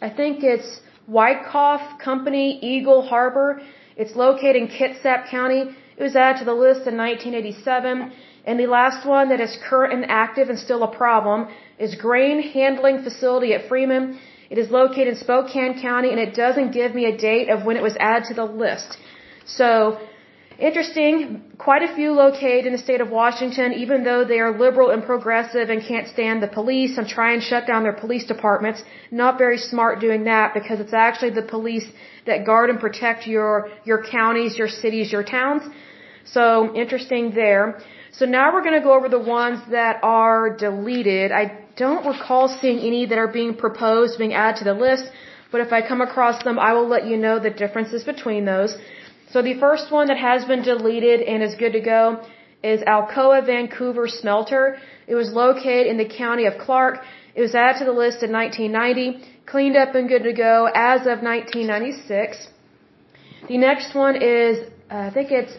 I 0.02 0.10
think 0.10 0.44
it's 0.44 0.80
Wyckoff 1.06 1.98
Company 1.98 2.58
Eagle 2.62 3.02
Harbor. 3.06 3.60
It's 3.96 4.14
located 4.16 4.56
in 4.56 4.68
Kitsap 4.68 5.30
County. 5.30 5.62
It 5.96 6.02
was 6.02 6.16
added 6.16 6.40
to 6.40 6.44
the 6.44 6.54
list 6.54 6.86
in 6.86 6.96
1987. 6.96 8.12
And 8.44 8.60
the 8.60 8.66
last 8.66 9.06
one 9.06 9.28
that 9.30 9.40
is 9.40 9.56
current 9.68 9.92
and 9.92 10.10
active 10.10 10.48
and 10.48 10.58
still 10.58 10.82
a 10.82 10.92
problem 10.94 11.48
is 11.78 11.94
Grain 11.94 12.40
Handling 12.42 13.02
Facility 13.02 13.54
at 13.54 13.68
Freeman. 13.68 14.18
It 14.50 14.58
is 14.58 14.70
located 14.70 15.08
in 15.08 15.16
Spokane 15.16 15.80
County 15.80 16.10
and 16.10 16.20
it 16.20 16.34
doesn't 16.34 16.70
give 16.72 16.94
me 16.94 17.06
a 17.06 17.16
date 17.16 17.48
of 17.48 17.64
when 17.64 17.76
it 17.76 17.82
was 17.82 17.96
added 17.98 18.28
to 18.28 18.34
the 18.34 18.44
list. 18.44 18.98
So, 19.44 19.98
interesting, 20.58 21.42
quite 21.58 21.82
a 21.82 21.94
few 21.94 22.12
located 22.12 22.66
in 22.66 22.72
the 22.72 22.78
state 22.78 23.00
of 23.00 23.10
Washington, 23.10 23.72
even 23.74 24.04
though 24.04 24.24
they 24.24 24.38
are 24.38 24.58
liberal 24.58 24.90
and 24.90 25.04
progressive 25.04 25.70
and 25.70 25.82
can't 25.82 26.08
stand 26.08 26.42
the 26.42 26.48
police 26.48 26.98
and 26.98 27.06
try 27.06 27.32
and 27.34 27.42
shut 27.42 27.66
down 27.66 27.82
their 27.82 27.98
police 28.04 28.26
departments. 28.26 28.82
Not 29.10 29.38
very 29.38 29.58
smart 29.58 30.00
doing 30.00 30.24
that 30.24 30.54
because 30.54 30.80
it's 30.80 30.94
actually 30.94 31.30
the 31.30 31.42
police 31.42 31.86
that 32.26 32.46
guard 32.46 32.70
and 32.70 32.80
protect 32.80 33.26
your, 33.26 33.68
your 33.84 34.02
counties, 34.04 34.56
your 34.58 34.68
cities, 34.68 35.12
your 35.12 35.24
towns. 35.24 35.62
So, 36.24 36.74
interesting 36.74 37.32
there. 37.34 37.80
So 38.12 38.24
now 38.24 38.52
we're 38.52 38.62
going 38.62 38.80
to 38.80 38.86
go 38.90 38.94
over 38.94 39.08
the 39.08 39.18
ones 39.20 39.60
that 39.70 40.00
are 40.02 40.56
deleted. 40.56 41.32
I 41.32 41.44
don't 41.76 42.06
recall 42.06 42.48
seeing 42.48 42.78
any 42.78 43.04
that 43.06 43.18
are 43.18 43.28
being 43.28 43.54
proposed, 43.54 44.18
being 44.18 44.32
added 44.32 44.58
to 44.60 44.64
the 44.64 44.74
list, 44.74 45.04
but 45.52 45.60
if 45.60 45.72
I 45.72 45.86
come 45.86 46.00
across 46.00 46.42
them, 46.42 46.58
I 46.58 46.72
will 46.72 46.88
let 46.88 47.06
you 47.06 47.16
know 47.16 47.38
the 47.38 47.50
differences 47.50 48.04
between 48.04 48.44
those. 48.44 48.74
So 49.32 49.42
the 49.42 49.58
first 49.58 49.90
one 49.90 50.06
that 50.08 50.18
has 50.18 50.44
been 50.44 50.62
deleted 50.62 51.20
and 51.20 51.42
is 51.42 51.54
good 51.56 51.72
to 51.72 51.80
go 51.80 52.22
is 52.62 52.80
Alcoa 52.82 53.44
Vancouver 53.44 54.06
Smelter. 54.08 54.78
It 55.06 55.14
was 55.14 55.32
located 55.32 55.86
in 55.88 55.96
the 55.98 56.08
county 56.08 56.46
of 56.46 56.54
Clark. 56.58 56.94
It 57.34 57.40
was 57.40 57.54
added 57.54 57.78
to 57.80 57.84
the 57.86 57.98
list 58.04 58.22
in 58.22 58.32
1990, 58.32 59.24
cleaned 59.46 59.76
up 59.76 59.94
and 59.94 60.08
good 60.08 60.24
to 60.30 60.32
go 60.32 60.68
as 60.74 61.00
of 61.12 61.22
1996. 61.22 62.48
The 63.48 63.58
next 63.58 63.94
one 63.94 64.16
is, 64.16 64.54
uh, 64.90 65.08
I 65.08 65.10
think 65.10 65.30
it's 65.30 65.54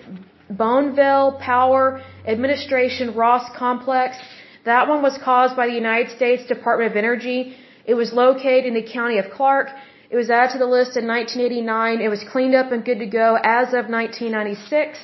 Bonneville 0.49 1.37
Power 1.39 2.01
Administration 2.25 3.15
Ross 3.15 3.45
Complex. 3.55 4.17
That 4.65 4.87
one 4.87 5.01
was 5.01 5.17
caused 5.23 5.55
by 5.55 5.67
the 5.67 5.73
United 5.73 6.09
States 6.15 6.45
Department 6.45 6.91
of 6.91 6.97
Energy. 6.97 7.55
It 7.85 7.93
was 7.93 8.11
located 8.11 8.65
in 8.65 8.73
the 8.73 8.87
county 8.97 9.17
of 9.17 9.25
Clark. 9.31 9.67
It 10.09 10.15
was 10.15 10.29
added 10.29 10.53
to 10.53 10.59
the 10.59 10.65
list 10.77 10.95
in 10.95 11.05
1989. 11.05 12.01
It 12.01 12.09
was 12.09 12.23
cleaned 12.31 12.55
up 12.55 12.71
and 12.71 12.85
good 12.85 12.99
to 12.99 13.05
go 13.07 13.37
as 13.43 13.69
of 13.79 13.89
1996. 13.89 14.99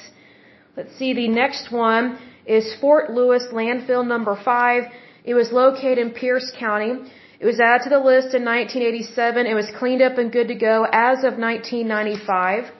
Let's 0.78 0.96
see, 0.98 1.14
the 1.14 1.28
next 1.28 1.72
one 1.72 2.18
is 2.46 2.74
Fort 2.80 3.12
Lewis 3.12 3.48
Landfill 3.52 4.08
number 4.08 4.36
5. 4.36 4.84
It 5.26 5.34
was 5.34 5.52
located 5.52 5.98
in 5.98 6.12
Pierce 6.12 6.52
County. 6.58 6.94
It 7.40 7.46
was 7.46 7.60
added 7.60 7.84
to 7.84 7.90
the 7.90 8.00
list 8.00 8.34
in 8.34 8.46
1987. 8.46 9.46
It 9.46 9.54
was 9.54 9.70
cleaned 9.78 10.02
up 10.02 10.18
and 10.18 10.32
good 10.32 10.48
to 10.48 10.56
go 10.56 10.86
as 10.92 11.20
of 11.26 11.38
1995. 11.38 12.72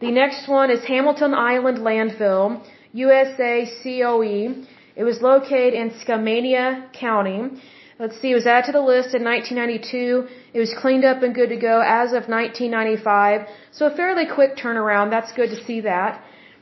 The 0.00 0.10
next 0.10 0.48
one 0.48 0.70
is 0.70 0.82
Hamilton 0.84 1.34
Island 1.34 1.78
Landfill, 1.78 2.64
USA 2.94 3.70
COE. 3.82 4.64
It 4.96 5.04
was 5.04 5.20
located 5.20 5.74
in 5.74 5.90
Skamania 5.90 6.90
County. 6.94 7.60
Let's 8.02 8.18
see, 8.18 8.30
it 8.30 8.34
was 8.34 8.46
added 8.46 8.68
to 8.68 8.72
the 8.72 8.86
list 8.94 9.10
in 9.18 9.22
1992. 9.22 10.26
It 10.54 10.58
was 10.58 10.72
cleaned 10.82 11.04
up 11.04 11.22
and 11.22 11.34
good 11.34 11.50
to 11.50 11.58
go 11.70 11.82
as 11.84 12.14
of 12.18 12.28
1995. 12.28 13.46
So 13.72 13.88
a 13.88 13.94
fairly 13.94 14.24
quick 14.24 14.56
turnaround. 14.56 15.10
That's 15.10 15.32
good 15.32 15.50
to 15.50 15.62
see 15.66 15.80
that. 15.82 16.12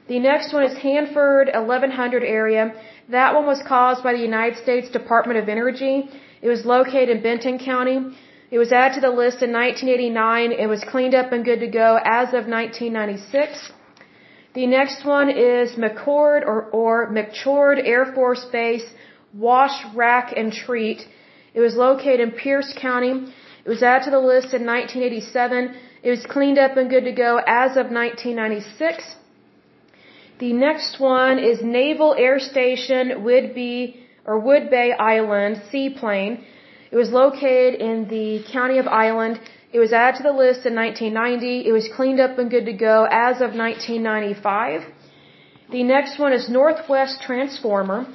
The 0.08 0.18
next 0.18 0.52
one 0.52 0.64
is 0.64 0.76
Hanford 0.76 1.46
1100 1.54 2.24
area. 2.24 2.64
That 3.10 3.36
one 3.36 3.46
was 3.46 3.62
caused 3.62 4.02
by 4.02 4.14
the 4.14 4.24
United 4.30 4.58
States 4.64 4.90
Department 4.90 5.38
of 5.38 5.48
Energy. 5.48 6.10
It 6.42 6.48
was 6.48 6.64
located 6.64 7.10
in 7.10 7.22
Benton 7.22 7.60
County. 7.60 7.98
It 8.50 8.58
was 8.58 8.72
added 8.72 8.96
to 8.96 9.00
the 9.02 9.14
list 9.22 9.40
in 9.40 9.52
1989. 9.52 10.50
It 10.50 10.66
was 10.66 10.82
cleaned 10.92 11.14
up 11.14 11.30
and 11.30 11.44
good 11.44 11.60
to 11.60 11.68
go 11.68 12.00
as 12.04 12.28
of 12.38 12.48
1996. 12.48 13.70
The 14.54 14.66
next 14.66 15.04
one 15.04 15.30
is 15.30 15.76
McCord 15.76 16.40
or, 16.50 16.64
or 16.80 17.12
McChord 17.12 17.78
Air 17.84 18.06
Force 18.12 18.44
Base 18.50 18.88
Wash, 19.32 19.76
Rack, 19.94 20.32
and 20.36 20.52
Treat. 20.52 21.06
It 21.54 21.60
was 21.60 21.74
located 21.76 22.20
in 22.20 22.30
Pierce 22.32 22.72
County. 22.76 23.14
It 23.64 23.68
was 23.68 23.82
added 23.82 24.04
to 24.04 24.10
the 24.10 24.18
list 24.18 24.54
in 24.54 24.64
1987. 24.66 25.76
It 26.02 26.10
was 26.10 26.24
cleaned 26.26 26.58
up 26.58 26.76
and 26.76 26.88
good 26.88 27.04
to 27.04 27.12
go 27.12 27.40
as 27.46 27.72
of 27.76 27.90
1996. 27.90 29.16
The 30.38 30.52
next 30.52 31.00
one 31.00 31.38
is 31.38 31.62
Naval 31.62 32.14
Air 32.16 32.38
Station 32.38 33.24
Whidbey 33.26 33.96
or 34.24 34.40
Woodbay 34.40 34.88
Island 34.98 35.62
Seaplane. 35.70 36.44
It 36.90 36.96
was 36.96 37.10
located 37.10 37.80
in 37.80 38.08
the 38.08 38.44
county 38.52 38.78
of 38.78 38.86
Island. 38.86 39.40
It 39.72 39.80
was 39.80 39.92
added 39.92 40.18
to 40.18 40.22
the 40.22 40.36
list 40.44 40.64
in 40.64 40.74
1990. 40.74 41.66
It 41.68 41.72
was 41.72 41.88
cleaned 41.96 42.20
up 42.20 42.38
and 42.38 42.50
good 42.50 42.66
to 42.66 42.72
go 42.72 43.06
as 43.10 43.36
of 43.46 43.50
1995. 43.54 44.86
The 45.70 45.82
next 45.82 46.18
one 46.18 46.32
is 46.32 46.48
Northwest 46.48 47.20
Transformer. 47.20 48.06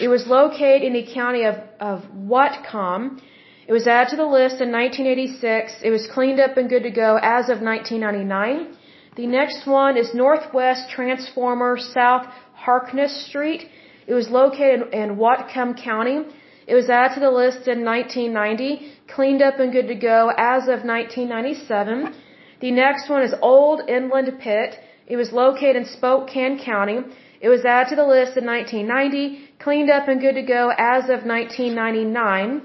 It 0.00 0.08
was 0.08 0.26
located 0.26 0.82
in 0.82 0.92
the 0.92 1.06
county 1.12 1.44
of, 1.44 1.56
of 1.78 2.02
Whatcom. 2.32 3.20
It 3.66 3.72
was 3.72 3.86
added 3.86 4.10
to 4.10 4.16
the 4.16 4.26
list 4.26 4.60
in 4.60 4.72
1986. 4.72 5.74
It 5.82 5.90
was 5.90 6.06
cleaned 6.14 6.40
up 6.40 6.56
and 6.56 6.68
good 6.68 6.82
to 6.82 6.90
go 6.90 7.18
as 7.22 7.48
of 7.48 7.60
1999. 7.60 8.76
The 9.16 9.26
next 9.26 9.66
one 9.66 9.96
is 9.96 10.14
Northwest 10.14 10.90
Transformer 10.90 11.76
South 11.78 12.26
Harkness 12.54 13.26
Street. 13.26 13.68
It 14.06 14.14
was 14.14 14.28
located 14.28 14.92
in 14.92 15.16
Whatcom 15.16 15.76
County. 15.82 16.18
It 16.66 16.74
was 16.74 16.88
added 16.88 17.14
to 17.14 17.20
the 17.20 17.30
list 17.30 17.68
in 17.68 17.84
1990, 17.84 18.92
cleaned 19.14 19.42
up 19.42 19.58
and 19.58 19.72
good 19.72 19.88
to 19.88 19.94
go 19.94 20.30
as 20.36 20.62
of 20.74 20.84
1997. 20.84 22.14
The 22.60 22.70
next 22.70 23.08
one 23.08 23.22
is 23.22 23.34
Old 23.40 23.88
Inland 23.88 24.30
Pit. 24.40 24.78
It 25.06 25.16
was 25.16 25.32
located 25.32 25.76
in 25.76 25.84
Spokane 25.86 26.58
County. 26.58 26.98
It 27.40 27.48
was 27.48 27.64
added 27.64 27.90
to 27.90 27.96
the 27.96 28.06
list 28.06 28.36
in 28.36 28.44
1990, 28.44 29.54
cleaned 29.58 29.90
up 29.90 30.08
and 30.08 30.20
good 30.20 30.34
to 30.34 30.42
go 30.42 30.72
as 30.76 31.04
of 31.04 31.24
1999. 31.24 32.60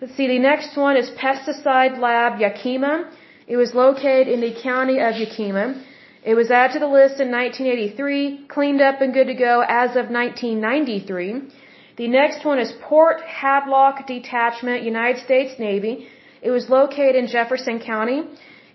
Let's 0.00 0.14
see, 0.16 0.26
the 0.26 0.40
next 0.40 0.76
one 0.76 0.96
is 0.96 1.08
Pesticide 1.10 1.98
Lab 1.98 2.40
Yakima. 2.40 3.10
It 3.46 3.56
was 3.56 3.74
located 3.74 4.26
in 4.26 4.40
the 4.40 4.54
county 4.60 4.98
of 4.98 5.16
Yakima. 5.16 5.80
It 6.24 6.34
was 6.34 6.50
added 6.50 6.74
to 6.74 6.80
the 6.80 6.88
list 6.88 7.20
in 7.20 7.30
1983, 7.30 8.48
cleaned 8.48 8.82
up 8.82 9.00
and 9.00 9.14
good 9.14 9.28
to 9.28 9.34
go 9.34 9.62
as 9.66 9.90
of 9.90 10.10
1993. 10.10 11.42
The 11.96 12.08
next 12.08 12.44
one 12.44 12.58
is 12.58 12.72
Port 12.82 13.18
Hadlock 13.22 14.06
Detachment, 14.08 14.82
United 14.82 15.22
States 15.24 15.60
Navy. 15.60 16.08
It 16.42 16.50
was 16.50 16.68
located 16.68 17.14
in 17.14 17.28
Jefferson 17.28 17.78
County. 17.78 18.24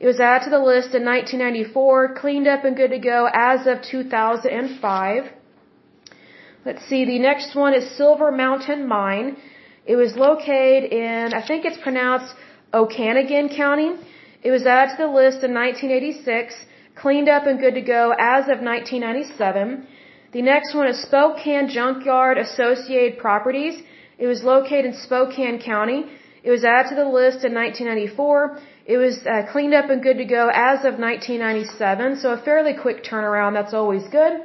It 0.02 0.08
was 0.08 0.20
added 0.20 0.46
to 0.46 0.50
the 0.50 0.66
list 0.74 0.96
in 0.98 1.04
1994, 1.06 2.16
cleaned 2.22 2.48
up 2.54 2.64
and 2.66 2.76
good 2.76 2.94
to 2.98 3.02
go 3.14 3.20
as 3.32 3.68
of 3.72 3.84
2005. 3.84 5.30
Let's 6.66 6.84
see, 6.90 7.02
the 7.06 7.20
next 7.20 7.50
one 7.64 7.76
is 7.80 7.86
Silver 7.98 8.32
Mountain 8.32 8.88
Mine. 8.88 9.28
It 9.86 9.98
was 10.04 10.16
located 10.16 10.86
in, 10.92 11.36
I 11.40 11.42
think 11.50 11.66
it's 11.66 11.78
pronounced 11.88 12.34
Okanogan 12.74 13.56
County. 13.56 13.90
It 14.42 14.50
was 14.50 14.66
added 14.66 14.96
to 14.96 15.04
the 15.04 15.14
list 15.22 15.44
in 15.48 15.54
1986, 15.54 16.56
cleaned 16.96 17.30
up 17.30 17.46
and 17.46 17.60
good 17.60 17.76
to 17.76 17.86
go 17.98 18.04
as 18.18 18.46
of 18.54 18.58
1997. 18.74 19.86
The 20.32 20.42
next 20.42 20.74
one 20.74 20.88
is 20.88 21.00
Spokane 21.04 21.70
Junkyard 21.70 22.40
Associated 22.40 23.20
Properties. 23.20 23.84
It 24.18 24.26
was 24.26 24.42
located 24.44 24.86
in 24.86 24.96
Spokane 24.96 25.62
County. 25.62 26.06
It 26.42 26.50
was 26.50 26.64
added 26.64 26.90
to 26.90 26.96
the 26.96 27.10
list 27.20 27.46
in 27.46 27.54
1994. 27.54 28.58
It 28.86 28.98
was 28.98 29.20
uh, 29.28 29.44
cleaned 29.52 29.76
up 29.76 29.90
and 29.90 30.02
good 30.02 30.18
to 30.18 30.26
go 30.26 30.50
as 30.52 30.80
of 30.80 30.98
1997, 30.98 32.18
so 32.18 32.34
a 32.34 32.38
fairly 32.38 32.74
quick 32.74 33.04
turnaround. 33.04 33.54
That's 33.54 33.74
always 33.74 34.08
good. 34.08 34.42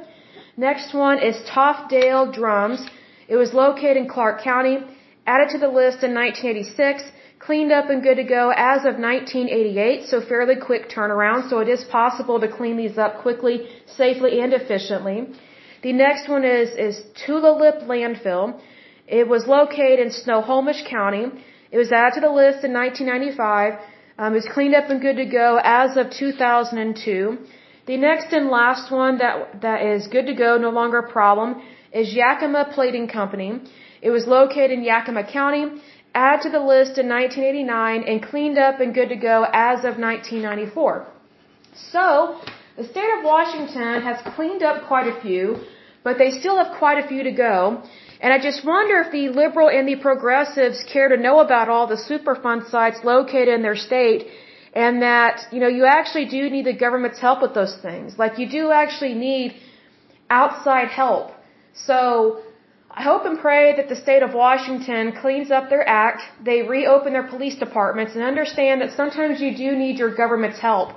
Next 0.55 0.93
one 0.93 1.19
is 1.19 1.35
Toftdahl 1.49 2.33
Drums. 2.33 2.85
It 3.27 3.35
was 3.35 3.53
located 3.53 3.97
in 3.97 4.07
Clark 4.07 4.43
County, 4.43 4.77
added 5.25 5.49
to 5.53 5.57
the 5.57 5.67
list 5.67 6.03
in 6.03 6.13
1986, 6.13 7.03
cleaned 7.39 7.71
up 7.71 7.89
and 7.89 8.03
good 8.03 8.15
to 8.15 8.23
go 8.23 8.53
as 8.55 8.85
of 8.85 8.99
1988, 8.99 10.07
so 10.07 10.21
fairly 10.21 10.55
quick 10.55 10.89
turnaround. 10.89 11.49
So 11.49 11.59
it 11.59 11.67
is 11.67 11.83
possible 11.85 12.39
to 12.39 12.47
clean 12.47 12.77
these 12.77 12.97
up 12.97 13.21
quickly, 13.23 13.67
safely, 13.85 14.39
and 14.39 14.53
efficiently. 14.53 15.27
The 15.81 15.93
next 15.93 16.29
one 16.29 16.45
is 16.45 16.69
is 16.87 17.03
Tulalip 17.25 17.87
Landfill. 17.91 18.59
It 19.07 19.27
was 19.27 19.47
located 19.47 19.99
in 19.99 20.11
Snohomish 20.11 20.81
County. 20.87 21.25
It 21.71 21.77
was 21.77 21.91
added 21.91 22.15
to 22.15 22.21
the 22.21 22.33
list 22.41 22.63
in 22.63 22.73
1995. 22.73 23.79
Um, 24.19 24.35
it 24.35 24.45
cleaned 24.51 24.73
up 24.73 24.89
and 24.89 24.99
good 24.99 25.17
to 25.17 25.25
go 25.25 25.59
as 25.63 25.95
of 25.95 26.09
2002. 26.09 27.37
The 27.85 27.97
next 27.97 28.33
and 28.33 28.49
last 28.49 28.91
one 28.91 29.19
that 29.19 29.61
that 29.61 29.81
is 29.85 30.07
good 30.07 30.25
to 30.25 30.33
go, 30.33 30.57
no 30.57 30.71
longer 30.71 30.99
a 30.99 31.11
problem, 31.11 31.61
is 31.93 32.13
Yakima 32.13 32.71
Plating 32.73 33.07
Company. 33.07 33.61
It 34.01 34.09
was 34.09 34.25
located 34.25 34.71
in 34.71 34.83
Yakima 34.83 35.23
County, 35.31 35.63
added 36.15 36.41
to 36.43 36.49
the 36.49 36.59
list 36.59 36.97
in 36.97 37.07
1989, 37.07 38.03
and 38.03 38.23
cleaned 38.23 38.57
up 38.57 38.79
and 38.79 38.93
good 38.93 39.09
to 39.09 39.15
go 39.15 39.45
as 39.53 39.79
of 39.89 39.97
1994. 39.97 41.05
So, 41.91 42.39
the 42.75 42.83
state 42.83 43.11
of 43.17 43.23
Washington 43.23 44.01
has 44.01 44.17
cleaned 44.35 44.63
up 44.63 44.87
quite 44.87 45.07
a 45.07 45.21
few, 45.21 45.59
but 46.03 46.17
they 46.17 46.31
still 46.31 46.57
have 46.57 46.77
quite 46.77 47.03
a 47.03 47.07
few 47.07 47.23
to 47.23 47.31
go. 47.31 47.83
And 48.19 48.33
I 48.33 48.39
just 48.39 48.65
wonder 48.65 48.95
if 49.01 49.11
the 49.11 49.29
liberal 49.29 49.69
and 49.69 49.87
the 49.87 49.95
progressives 49.95 50.83
care 50.91 51.09
to 51.09 51.17
know 51.17 51.39
about 51.39 51.69
all 51.69 51.85
the 51.87 52.01
Superfund 52.09 52.69
sites 52.69 52.99
located 53.03 53.49
in 53.49 53.61
their 53.61 53.75
state 53.75 54.27
and 54.73 55.01
that, 55.01 55.35
you 55.51 55.59
know, 55.59 55.67
you 55.67 55.85
actually 55.85 56.25
do 56.25 56.49
need 56.49 56.65
the 56.65 56.73
government's 56.73 57.19
help 57.19 57.41
with 57.41 57.53
those 57.53 57.75
things. 57.87 58.17
Like 58.17 58.39
you 58.39 58.47
do 58.49 58.71
actually 58.71 59.13
need 59.13 59.55
outside 60.29 60.89
help. 60.89 61.31
So 61.73 62.41
I 62.89 63.03
hope 63.03 63.25
and 63.25 63.39
pray 63.39 63.75
that 63.77 63.87
the 63.89 63.95
state 63.95 64.23
of 64.23 64.33
Washington 64.33 65.13
cleans 65.21 65.51
up 65.51 65.69
their 65.69 65.87
act, 65.87 66.21
they 66.43 66.63
reopen 66.63 67.13
their 67.13 67.27
police 67.27 67.57
departments 67.65 68.15
and 68.15 68.23
understand 68.23 68.81
that 68.81 68.91
sometimes 69.01 69.39
you 69.39 69.55
do 69.55 69.75
need 69.75 69.99
your 69.99 70.13
government's 70.13 70.59
help. 70.59 70.89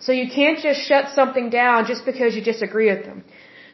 So 0.00 0.12
you 0.12 0.28
can't 0.30 0.58
just 0.58 0.80
shut 0.88 1.06
something 1.14 1.48
down 1.50 1.86
just 1.86 2.04
because 2.04 2.36
you 2.36 2.42
disagree 2.42 2.88
with 2.94 3.04
them. 3.04 3.24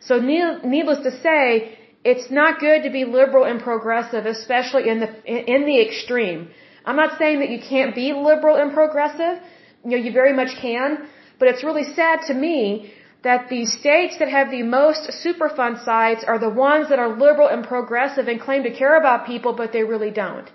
So 0.00 0.20
needless 0.20 1.00
to 1.08 1.12
say, 1.20 1.78
it's 2.04 2.30
not 2.30 2.60
good 2.60 2.82
to 2.82 2.90
be 2.90 3.04
liberal 3.04 3.44
and 3.44 3.60
progressive, 3.60 4.26
especially 4.26 4.88
in 4.88 5.00
the 5.00 5.10
in 5.54 5.64
the 5.70 5.80
extreme. 5.86 6.48
I'm 6.84 6.96
not 6.96 7.18
saying 7.18 7.38
that 7.40 7.50
you 7.54 7.60
can't 7.72 7.94
be 7.94 8.12
liberal 8.12 8.56
and 8.62 8.72
progressive. 8.72 9.36
You 9.84 9.90
know, 9.92 10.02
you 10.06 10.12
very 10.12 10.34
much 10.40 10.52
can, 10.60 11.08
but 11.38 11.48
it's 11.48 11.64
really 11.64 11.86
sad 12.00 12.20
to 12.28 12.34
me 12.34 12.92
that 13.22 13.48
the 13.48 13.64
states 13.64 14.18
that 14.18 14.28
have 14.28 14.50
the 14.50 14.62
most 14.62 15.10
Superfund 15.24 15.82
sites 15.84 16.24
are 16.24 16.38
the 16.38 16.50
ones 16.50 16.90
that 16.90 16.98
are 16.98 17.08
liberal 17.26 17.48
and 17.48 17.66
progressive 17.66 18.28
and 18.28 18.38
claim 18.46 18.62
to 18.64 18.72
care 18.82 18.96
about 18.98 19.26
people, 19.26 19.54
but 19.54 19.72
they 19.72 19.82
really 19.82 20.10
don't. 20.10 20.50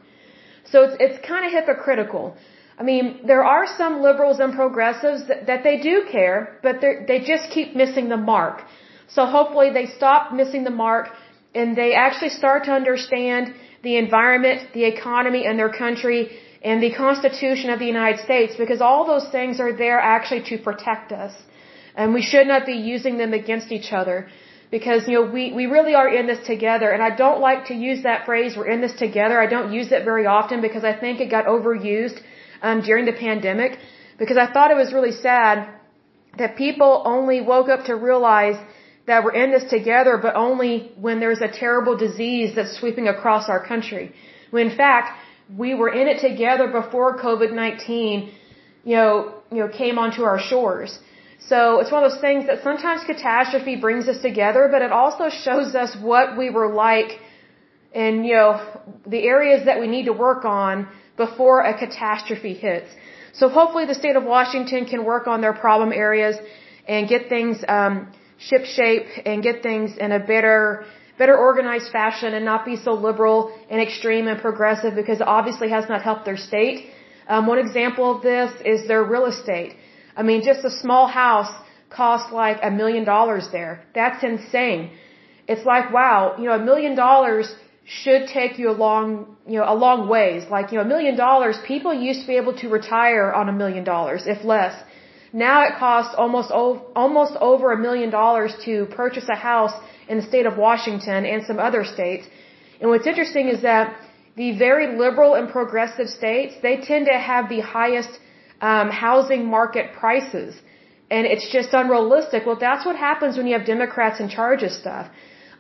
So 0.72 0.84
it's 0.84 0.98
it's 1.06 1.28
kind 1.28 1.46
of 1.48 1.52
hypocritical. 1.52 2.26
I 2.82 2.84
mean, 2.84 3.06
there 3.32 3.44
are 3.44 3.66
some 3.80 4.02
liberals 4.02 4.40
and 4.40 4.54
progressives 4.54 5.28
that, 5.30 5.48
that 5.48 5.64
they 5.64 5.78
do 5.90 5.96
care, 6.12 6.60
but 6.64 6.76
they 6.82 7.20
just 7.34 7.50
keep 7.56 7.76
missing 7.76 8.08
the 8.08 8.22
mark. 8.34 8.62
So 9.16 9.26
hopefully 9.26 9.72
they 9.78 9.88
stop 9.88 10.32
missing 10.32 10.64
the 10.64 10.76
mark 10.86 11.10
and 11.56 11.76
they 11.76 11.94
actually 11.94 12.30
start 12.30 12.66
to 12.66 12.72
understand 12.72 13.54
the 13.84 13.98
environment, 13.98 14.70
the 14.74 14.86
economy, 14.86 15.46
and 15.46 15.58
their 15.58 15.72
country, 15.72 16.30
and 16.62 16.84
the 16.84 16.94
Constitution 16.94 17.70
of 17.70 17.80
the 17.80 17.86
United 17.86 18.20
States, 18.24 18.56
because 18.58 18.82
all 18.82 19.06
those 19.06 19.28
things 19.30 19.60
are 19.60 19.74
there 19.74 20.00
actually 20.00 20.44
to 20.44 20.58
protect 20.58 21.12
us. 21.12 21.34
And 21.96 22.14
we 22.14 22.22
should 22.22 22.48
not 22.48 22.66
be 22.66 22.74
using 22.74 23.18
them 23.18 23.34
against 23.34 23.72
each 23.72 23.92
other. 23.92 24.28
Because, 24.72 25.08
you 25.08 25.16
know, 25.16 25.26
we, 25.32 25.52
we 25.52 25.66
really 25.66 25.96
are 25.96 26.08
in 26.08 26.28
this 26.28 26.46
together. 26.46 26.92
And 26.92 27.02
I 27.02 27.16
don't 27.16 27.42
like 27.42 27.66
to 27.68 27.74
use 27.74 28.04
that 28.04 28.26
phrase, 28.26 28.56
we're 28.56 28.70
in 28.70 28.82
this 28.82 28.96
together. 29.06 29.40
I 29.40 29.48
don't 29.48 29.74
use 29.74 29.92
it 29.92 30.04
very 30.06 30.28
often 30.28 30.62
because 30.62 30.84
I 30.84 30.94
think 30.94 31.20
it 31.20 31.32
got 31.32 31.46
overused 31.46 32.20
um, 32.62 32.82
during 32.82 33.06
the 33.06 33.14
pandemic. 33.14 33.80
Because 34.20 34.38
I 34.38 34.52
thought 34.52 34.70
it 34.70 34.78
was 34.78 34.94
really 34.94 35.12
sad 35.12 35.68
that 36.38 36.56
people 36.56 37.02
only 37.06 37.42
woke 37.42 37.70
up 37.70 37.86
to 37.86 37.96
realize 37.96 38.58
that 39.10 39.24
we're 39.24 39.40
in 39.44 39.50
this 39.56 39.68
together, 39.78 40.14
but 40.26 40.34
only 40.48 40.72
when 41.06 41.20
there's 41.24 41.42
a 41.50 41.52
terrible 41.64 41.96
disease 42.06 42.50
that's 42.56 42.74
sweeping 42.80 43.08
across 43.16 43.50
our 43.54 43.62
country. 43.72 44.06
When 44.52 44.64
in 44.70 44.76
fact, 44.84 45.08
we 45.64 45.70
were 45.80 45.92
in 46.02 46.08
it 46.14 46.20
together 46.30 46.68
before 46.82 47.18
COVID-19, 47.28 48.32
you 48.90 48.96
know, 48.96 49.12
you 49.52 49.60
know, 49.62 49.70
came 49.84 49.98
onto 50.04 50.22
our 50.32 50.40
shores. 50.50 50.92
So 51.52 51.80
it's 51.80 51.92
one 51.92 52.04
of 52.04 52.12
those 52.12 52.22
things 52.28 52.46
that 52.50 52.62
sometimes 52.68 53.04
catastrophe 53.14 53.76
brings 53.88 54.08
us 54.08 54.22
together, 54.22 54.64
but 54.74 54.82
it 54.88 54.92
also 54.92 55.30
shows 55.30 55.74
us 55.84 55.92
what 56.12 56.38
we 56.38 56.48
were 56.58 56.70
like 56.88 57.12
and, 58.06 58.26
you 58.28 58.36
know, 58.40 58.52
the 59.08 59.22
areas 59.36 59.66
that 59.66 59.80
we 59.80 59.88
need 59.96 60.06
to 60.12 60.14
work 60.28 60.46
on 60.46 60.88
before 61.18 61.62
a 61.72 61.74
catastrophe 61.84 62.54
hits. 62.54 62.90
So 63.34 63.50
hopefully 63.50 63.86
the 63.86 64.00
state 64.04 64.16
of 64.16 64.24
Washington 64.24 64.86
can 64.86 65.04
work 65.14 65.26
on 65.34 65.42
their 65.42 65.54
problem 65.54 65.92
areas 65.92 66.36
and 66.88 67.08
get 67.08 67.30
things, 67.30 67.64
um, 67.68 67.96
ship 68.48 68.66
shape 68.66 69.08
and 69.26 69.44
get 69.44 69.62
things 69.62 69.98
in 69.98 70.12
a 70.12 70.20
better 70.20 70.86
better 71.18 71.38
organized 71.38 71.92
fashion 71.92 72.34
and 72.34 72.46
not 72.46 72.62
be 72.66 72.76
so 72.78 72.92
liberal 72.94 73.40
and 73.70 73.82
extreme 73.88 74.26
and 74.32 74.40
progressive 74.48 74.96
because 74.96 75.20
obviously 75.38 75.70
has 75.78 75.86
not 75.94 76.02
helped 76.02 76.24
their 76.30 76.42
state. 76.50 76.78
Um, 77.28 77.46
one 77.46 77.60
example 77.60 78.06
of 78.16 78.22
this 78.22 78.52
is 78.74 78.88
their 78.88 79.04
real 79.04 79.26
estate. 79.26 79.76
I 80.16 80.24
mean, 80.24 80.42
just 80.52 80.64
a 80.64 80.72
small 80.84 81.08
house 81.08 81.52
costs 81.90 82.32
like 82.32 82.58
a 82.64 82.72
million 82.72 83.04
dollars 83.04 83.50
there. 83.52 83.84
That's 83.94 84.24
insane. 84.24 84.92
It's 85.48 85.66
like, 85.66 85.92
wow, 85.92 86.36
you 86.40 86.46
know, 86.46 86.56
a 86.64 86.66
million 86.72 86.96
dollars 86.96 87.54
should 87.86 88.28
take 88.28 88.60
you 88.60 88.70
a 88.70 88.78
long, 88.86 89.36
you 89.48 89.58
know, 89.60 89.66
a 89.68 89.78
long 89.86 90.08
ways. 90.08 90.44
Like, 90.50 90.72
you 90.72 90.78
know, 90.78 90.86
a 90.90 90.92
million 90.96 91.16
dollars, 91.18 91.58
people 91.66 91.94
used 91.94 92.22
to 92.22 92.28
be 92.28 92.38
able 92.38 92.56
to 92.64 92.70
retire 92.70 93.34
on 93.34 93.50
a 93.50 93.56
million 93.64 93.84
dollars, 93.84 94.22
if 94.28 94.46
less. 94.46 94.74
Now 95.32 95.64
it 95.68 95.74
costs 95.78 96.16
almost 96.18 96.52
almost 96.52 97.36
over 97.40 97.72
a 97.72 97.78
million 97.78 98.10
dollars 98.10 98.54
to 98.66 98.86
purchase 98.88 99.28
a 99.30 99.36
house 99.36 99.74
in 100.08 100.18
the 100.18 100.24
state 100.24 100.46
of 100.46 100.58
Washington 100.58 101.26
and 101.26 101.46
some 101.46 101.60
other 101.60 101.84
states. 101.84 102.28
And 102.82 102.90
what's 102.90 103.06
interesting 103.06 103.48
is 103.48 103.62
that 103.62 103.96
the 104.36 104.58
very 104.58 104.98
liberal 104.98 105.36
and 105.36 105.50
progressive 105.50 106.10
states 106.10 106.56
they 106.62 106.78
tend 106.78 107.06
to 107.08 107.18
have 107.32 107.50
the 107.50 107.60
highest 107.60 108.10
um, 108.62 108.90
housing 108.90 109.46
market 109.46 109.94
prices, 109.94 110.56
and 111.12 111.28
it's 111.28 111.50
just 111.52 111.74
unrealistic. 111.74 112.46
Well, 112.46 112.58
that's 112.60 112.86
what 112.86 112.96
happens 112.96 113.38
when 113.38 113.46
you 113.48 113.54
have 113.58 113.66
Democrats 113.66 114.20
in 114.20 114.30
charge 114.30 114.64
of 114.64 114.72
stuff. 114.72 115.08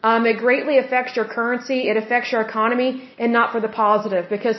Um, 0.02 0.26
it 0.26 0.38
greatly 0.38 0.78
affects 0.78 1.16
your 1.16 1.26
currency, 1.26 1.90
it 1.90 1.98
affects 1.98 2.32
your 2.32 2.42
economy, 2.42 3.10
and 3.20 3.32
not 3.34 3.52
for 3.52 3.60
the 3.60 3.68
positive 3.68 4.30
because 4.30 4.58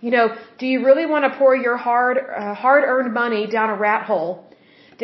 you 0.00 0.10
know, 0.10 0.34
do 0.58 0.66
you 0.66 0.84
really 0.84 1.04
want 1.04 1.30
to 1.30 1.38
pour 1.38 1.54
your 1.54 1.76
hard, 1.76 2.16
uh, 2.18 2.54
hard-earned 2.54 3.12
money 3.12 3.46
down 3.46 3.68
a 3.68 3.74
rat 3.74 4.06
hole 4.06 4.49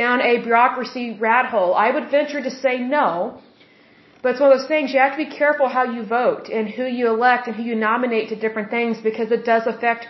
down 0.02 0.20
a 0.20 0.32
bureaucracy 0.46 1.06
rat 1.26 1.46
hole? 1.54 1.74
I 1.86 1.90
would 1.94 2.08
venture 2.18 2.42
to 2.48 2.52
say 2.64 2.74
no. 2.78 3.08
But 4.22 4.28
it's 4.32 4.40
one 4.40 4.52
of 4.52 4.58
those 4.58 4.68
things 4.74 4.92
you 4.92 5.00
have 5.06 5.16
to 5.16 5.22
be 5.26 5.32
careful 5.42 5.66
how 5.68 5.84
you 5.96 6.02
vote 6.04 6.48
and 6.58 6.68
who 6.76 6.86
you 6.98 7.04
elect 7.16 7.46
and 7.48 7.54
who 7.56 7.64
you 7.70 7.76
nominate 7.90 8.28
to 8.30 8.36
different 8.44 8.70
things 8.76 8.94
because 9.08 9.30
it 9.36 9.44
does 9.52 9.64
affect 9.72 10.06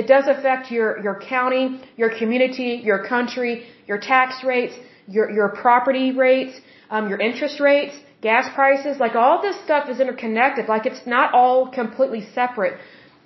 it 0.00 0.06
does 0.14 0.26
affect 0.34 0.70
your 0.76 0.88
your 1.06 1.16
county, 1.34 1.64
your 2.02 2.10
community, 2.20 2.70
your 2.90 3.00
country, 3.14 3.52
your 3.90 3.98
tax 4.12 4.44
rates, 4.50 4.74
your 5.16 5.26
your 5.38 5.48
property 5.62 6.08
rates, 6.26 6.54
um, 6.90 7.08
your 7.12 7.20
interest 7.28 7.58
rates, 7.68 7.94
gas 8.28 8.46
prices. 8.58 9.00
Like 9.04 9.14
all 9.22 9.40
this 9.46 9.56
stuff 9.64 9.88
is 9.94 9.98
interconnected. 10.04 10.68
Like 10.74 10.84
it's 10.90 11.04
not 11.16 11.34
all 11.40 11.70
completely 11.80 12.22
separate. 12.38 12.74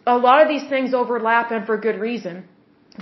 A 0.07 0.19
lot 0.29 0.39
of 0.43 0.49
these 0.49 0.67
things 0.73 0.95
overlap 1.03 1.51
and 1.51 1.67
for 1.67 1.77
good 1.89 1.99
reason 2.09 2.45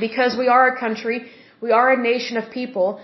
because 0.06 0.36
we 0.42 0.48
are 0.48 0.64
a 0.74 0.78
country 0.86 1.18
we 1.60 1.70
are 1.72 1.92
a 1.92 2.00
nation 2.12 2.36
of 2.36 2.50
people. 2.50 3.00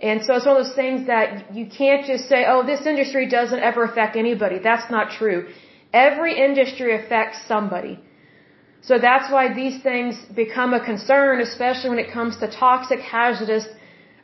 And 0.00 0.24
so 0.24 0.36
it's 0.36 0.46
one 0.46 0.56
of 0.56 0.64
those 0.64 0.76
things 0.82 1.06
that 1.08 1.54
you 1.54 1.66
can't 1.66 2.04
just 2.06 2.28
say, 2.28 2.44
oh, 2.46 2.60
this 2.64 2.86
industry 2.86 3.28
doesn't 3.28 3.62
ever 3.70 3.82
affect 3.84 4.16
anybody. 4.16 4.58
That's 4.70 4.90
not 4.90 5.10
true. 5.20 5.48
Every 5.92 6.32
industry 6.48 6.90
affects 7.00 7.38
somebody. 7.46 7.98
So 8.82 8.98
that's 8.98 9.30
why 9.32 9.52
these 9.52 9.82
things 9.82 10.14
become 10.34 10.72
a 10.72 10.82
concern, 10.84 11.40
especially 11.40 11.90
when 11.90 11.98
it 11.98 12.10
comes 12.12 12.36
to 12.38 12.46
toxic, 12.48 13.00
hazardous 13.00 13.66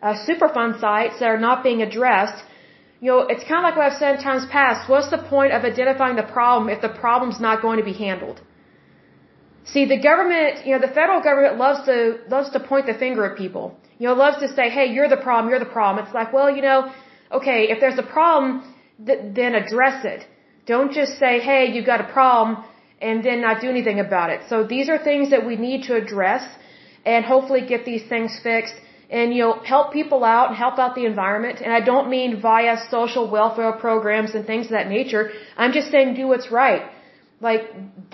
uh, 0.00 0.14
Superfund 0.26 0.80
sites 0.80 1.18
that 1.20 1.28
are 1.34 1.42
not 1.48 1.62
being 1.62 1.82
addressed. 1.82 2.44
You 3.00 3.10
know, 3.10 3.20
it's 3.32 3.44
kind 3.50 3.58
of 3.60 3.64
like 3.68 3.76
what 3.76 3.86
I've 3.90 3.98
said 3.98 4.16
in 4.16 4.22
times 4.22 4.44
past. 4.58 4.88
What's 4.88 5.10
the 5.10 5.22
point 5.34 5.52
of 5.52 5.64
identifying 5.64 6.16
the 6.16 6.28
problem 6.38 6.68
if 6.68 6.80
the 6.80 6.94
problem's 7.04 7.40
not 7.40 7.62
going 7.62 7.78
to 7.78 7.84
be 7.84 7.96
handled? 8.06 8.40
See, 9.72 9.86
the 9.86 9.98
government, 9.98 10.66
you 10.66 10.72
know, 10.74 10.80
the 10.86 10.92
federal 10.92 11.20
government 11.22 11.56
loves 11.56 11.86
to 11.86 12.18
loves 12.28 12.50
to 12.50 12.60
point 12.60 12.86
the 12.86 12.94
finger 12.94 13.24
at 13.24 13.36
people. 13.36 13.64
You 13.98 14.08
know, 14.08 14.14
loves 14.14 14.38
to 14.40 14.48
say, 14.48 14.68
"Hey, 14.68 14.86
you're 14.94 15.08
the 15.08 15.22
problem. 15.26 15.48
You're 15.50 15.64
the 15.66 15.74
problem." 15.78 16.04
It's 16.04 16.14
like, 16.14 16.32
well, 16.32 16.50
you 16.56 16.62
know, 16.62 16.78
okay, 17.32 17.60
if 17.72 17.80
there's 17.80 17.98
a 17.98 18.08
problem, 18.18 18.62
th- 19.06 19.20
then 19.38 19.54
address 19.54 20.04
it. 20.04 20.26
Don't 20.66 20.92
just 20.92 21.18
say, 21.18 21.32
"Hey, 21.40 21.62
you've 21.72 21.86
got 21.92 22.00
a 22.06 22.10
problem," 22.18 22.62
and 23.00 23.22
then 23.24 23.40
not 23.40 23.62
do 23.62 23.68
anything 23.70 24.00
about 24.00 24.28
it. 24.34 24.42
So 24.50 24.64
these 24.74 24.90
are 24.90 24.98
things 24.98 25.30
that 25.30 25.46
we 25.46 25.56
need 25.56 25.84
to 25.84 25.94
address, 26.02 26.44
and 27.06 27.24
hopefully 27.24 27.62
get 27.62 27.86
these 27.86 28.04
things 28.12 28.38
fixed, 28.48 28.76
and 29.10 29.32
you 29.34 29.42
know, 29.44 29.54
help 29.74 29.92
people 29.92 30.24
out 30.24 30.48
and 30.50 30.56
help 30.64 30.78
out 30.78 30.94
the 30.94 31.06
environment. 31.06 31.62
And 31.64 31.72
I 31.72 31.80
don't 31.80 32.10
mean 32.10 32.40
via 32.48 32.76
social 32.96 33.30
welfare 33.38 33.72
programs 33.86 34.34
and 34.34 34.44
things 34.52 34.66
of 34.66 34.72
that 34.72 34.88
nature. 34.98 35.24
I'm 35.56 35.72
just 35.72 35.90
saying 35.90 36.14
do 36.22 36.26
what's 36.32 36.50
right 36.50 36.84
like 37.44 37.64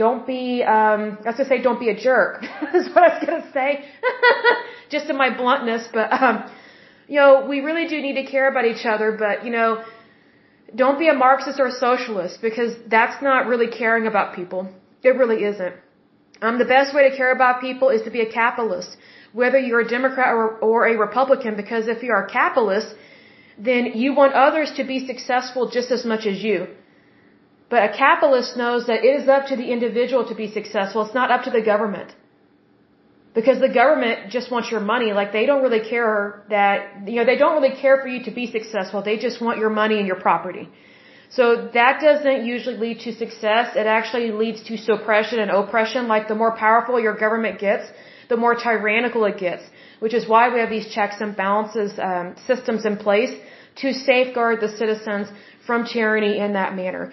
don't 0.02 0.26
be 0.26 0.42
um 0.76 1.02
I 1.24 1.28
was 1.30 1.36
gonna 1.38 1.50
say 1.52 1.62
don't 1.68 1.82
be 1.86 1.90
a 1.96 1.98
jerk 2.08 2.42
is 2.80 2.88
what 2.94 3.02
I 3.06 3.10
was 3.14 3.22
gonna 3.26 3.50
say. 3.58 3.68
Just 4.94 5.06
in 5.12 5.16
my 5.24 5.30
bluntness 5.42 5.88
but 5.98 6.12
um 6.20 6.36
you 7.12 7.18
know 7.20 7.32
we 7.52 7.60
really 7.68 7.86
do 7.92 8.02
need 8.06 8.16
to 8.22 8.26
care 8.34 8.48
about 8.52 8.66
each 8.72 8.84
other 8.92 9.08
but 9.24 9.44
you 9.46 9.52
know 9.56 9.70
don't 10.82 10.98
be 11.04 11.08
a 11.14 11.16
Marxist 11.26 11.58
or 11.62 11.68
a 11.74 11.76
socialist 11.88 12.42
because 12.48 12.72
that's 12.96 13.22
not 13.28 13.46
really 13.52 13.68
caring 13.82 14.06
about 14.06 14.36
people. 14.40 14.60
It 15.08 15.14
really 15.22 15.40
isn't. 15.52 15.76
Um 16.42 16.58
the 16.64 16.70
best 16.76 16.94
way 16.96 17.02
to 17.08 17.16
care 17.20 17.32
about 17.38 17.60
people 17.68 17.88
is 17.96 18.02
to 18.08 18.12
be 18.18 18.22
a 18.28 18.30
capitalist 18.40 18.96
whether 19.40 19.58
you're 19.66 19.84
a 19.88 19.90
Democrat 19.96 20.30
or, 20.38 20.46
or 20.68 20.78
a 20.92 20.94
Republican 21.06 21.54
because 21.62 21.86
if 21.94 22.02
you're 22.02 22.22
a 22.26 22.30
capitalist 22.40 22.90
then 23.70 23.82
you 24.02 24.10
want 24.20 24.32
others 24.46 24.70
to 24.78 24.84
be 24.92 24.98
successful 25.12 25.70
just 25.78 25.90
as 25.96 26.04
much 26.12 26.26
as 26.32 26.42
you 26.50 26.58
but 27.70 27.80
a 27.88 27.90
capitalist 28.04 28.56
knows 28.62 28.86
that 28.88 29.04
it 29.08 29.12
is 29.20 29.28
up 29.36 29.46
to 29.50 29.56
the 29.60 29.68
individual 29.76 30.22
to 30.30 30.34
be 30.42 30.48
successful. 30.58 31.02
It's 31.06 31.18
not 31.20 31.30
up 31.34 31.44
to 31.48 31.52
the 31.58 31.64
government. 31.72 32.10
Because 33.38 33.58
the 33.60 33.72
government 33.80 34.30
just 34.36 34.50
wants 34.50 34.68
your 34.72 34.84
money. 34.94 35.12
Like 35.20 35.30
they 35.32 35.46
don't 35.46 35.62
really 35.66 35.84
care 35.88 36.42
that, 36.50 37.08
you 37.12 37.18
know, 37.18 37.26
they 37.30 37.38
don't 37.42 37.54
really 37.58 37.76
care 37.84 37.96
for 38.02 38.08
you 38.14 38.24
to 38.28 38.32
be 38.40 38.46
successful. 38.56 39.02
They 39.10 39.18
just 39.18 39.40
want 39.40 39.58
your 39.64 39.70
money 39.82 39.98
and 40.00 40.06
your 40.12 40.20
property. 40.28 40.68
So 41.38 41.44
that 41.74 42.00
doesn't 42.00 42.44
usually 42.44 42.76
lead 42.76 42.98
to 43.06 43.12
success. 43.24 43.76
It 43.82 43.86
actually 43.98 44.32
leads 44.32 44.64
to 44.64 44.76
suppression 44.76 45.38
and 45.38 45.50
oppression. 45.52 46.08
Like 46.08 46.26
the 46.26 46.34
more 46.34 46.56
powerful 46.56 46.98
your 46.98 47.16
government 47.24 47.60
gets, 47.60 47.84
the 48.28 48.36
more 48.36 48.56
tyrannical 48.56 49.24
it 49.26 49.38
gets. 49.38 49.62
Which 50.00 50.14
is 50.20 50.26
why 50.32 50.52
we 50.52 50.58
have 50.58 50.70
these 50.70 50.88
checks 50.96 51.20
and 51.20 51.36
balances 51.36 51.92
um, 52.00 52.34
systems 52.48 52.84
in 52.84 52.96
place 52.96 53.32
to 53.82 53.92
safeguard 53.92 54.60
the 54.60 54.70
citizens 54.80 55.28
from 55.66 55.84
tyranny 55.84 56.38
in 56.38 56.54
that 56.54 56.74
manner. 56.74 57.12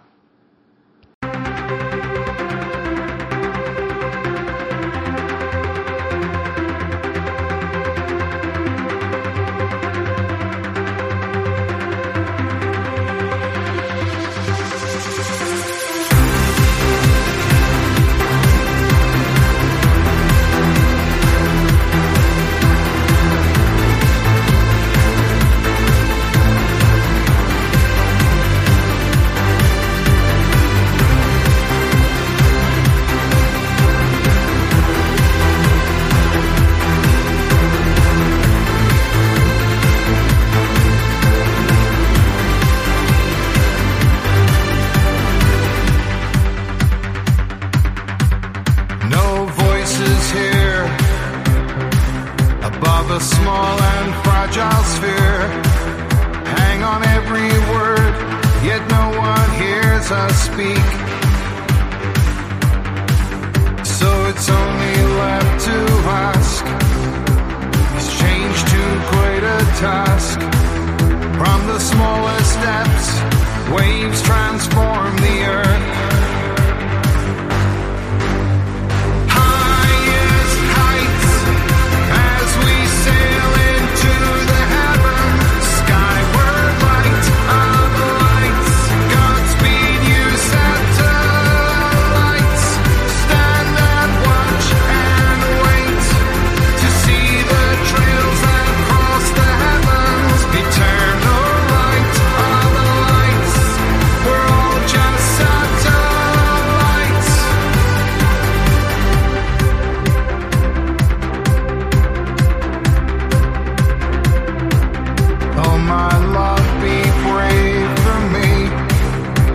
my 116.01 116.17
love 116.39 116.67
be 116.83 116.97
brave 117.29 117.91
for 118.03 118.19
me. 118.35 118.51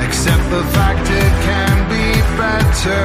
Accept 0.06 0.44
the 0.56 0.64
fact 0.76 1.04
it 1.24 1.32
can 1.48 1.74
be 1.94 2.08
better. 2.42 3.04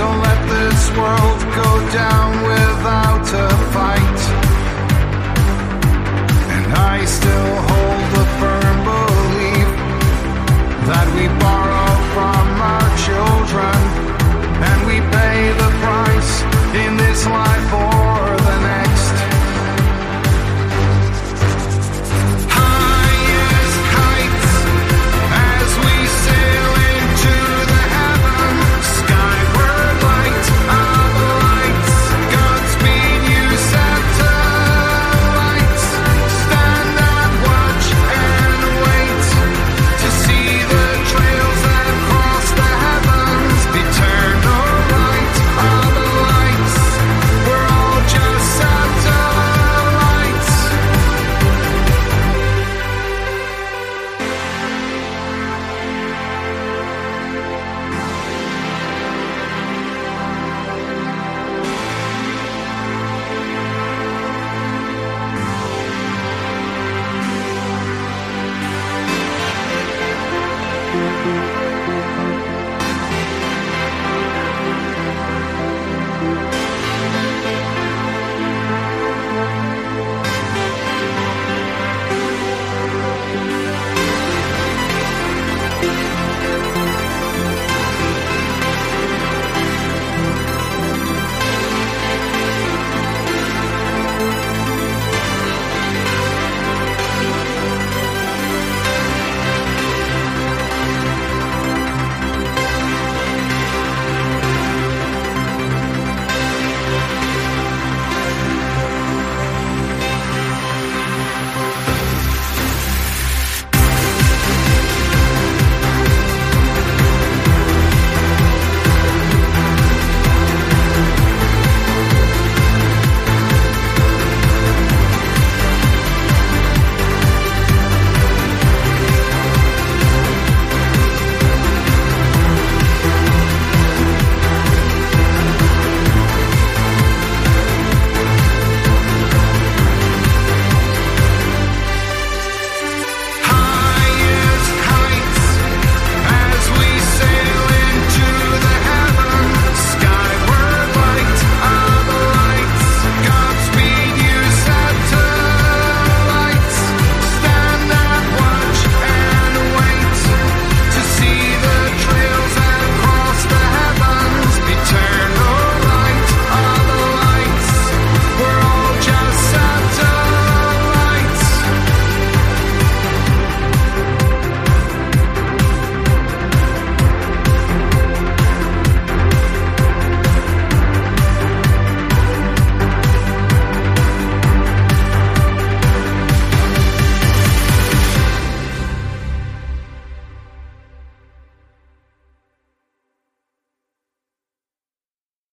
Don't 0.00 0.20
let 0.28 0.40
this 0.56 0.80
world 1.00 1.40
go 1.62 1.70
down 2.02 2.30
without 2.52 3.26
a 3.46 3.48
fight. 3.74 4.20
And 6.54 6.66
I 6.92 6.96
still 7.18 7.52
hold 7.68 8.04
firm 8.40 8.76
belief 8.92 9.70
that 10.90 11.06
we 11.16 11.24
borrow 11.44 11.90
from 12.14 12.46
our 12.74 12.90
children 13.06 13.78
and 14.68 14.78
we 14.90 14.96
pay 15.16 15.38
the 15.62 15.70
price 15.84 16.32
in 16.82 16.90
this 17.02 17.20
life. 17.38 17.93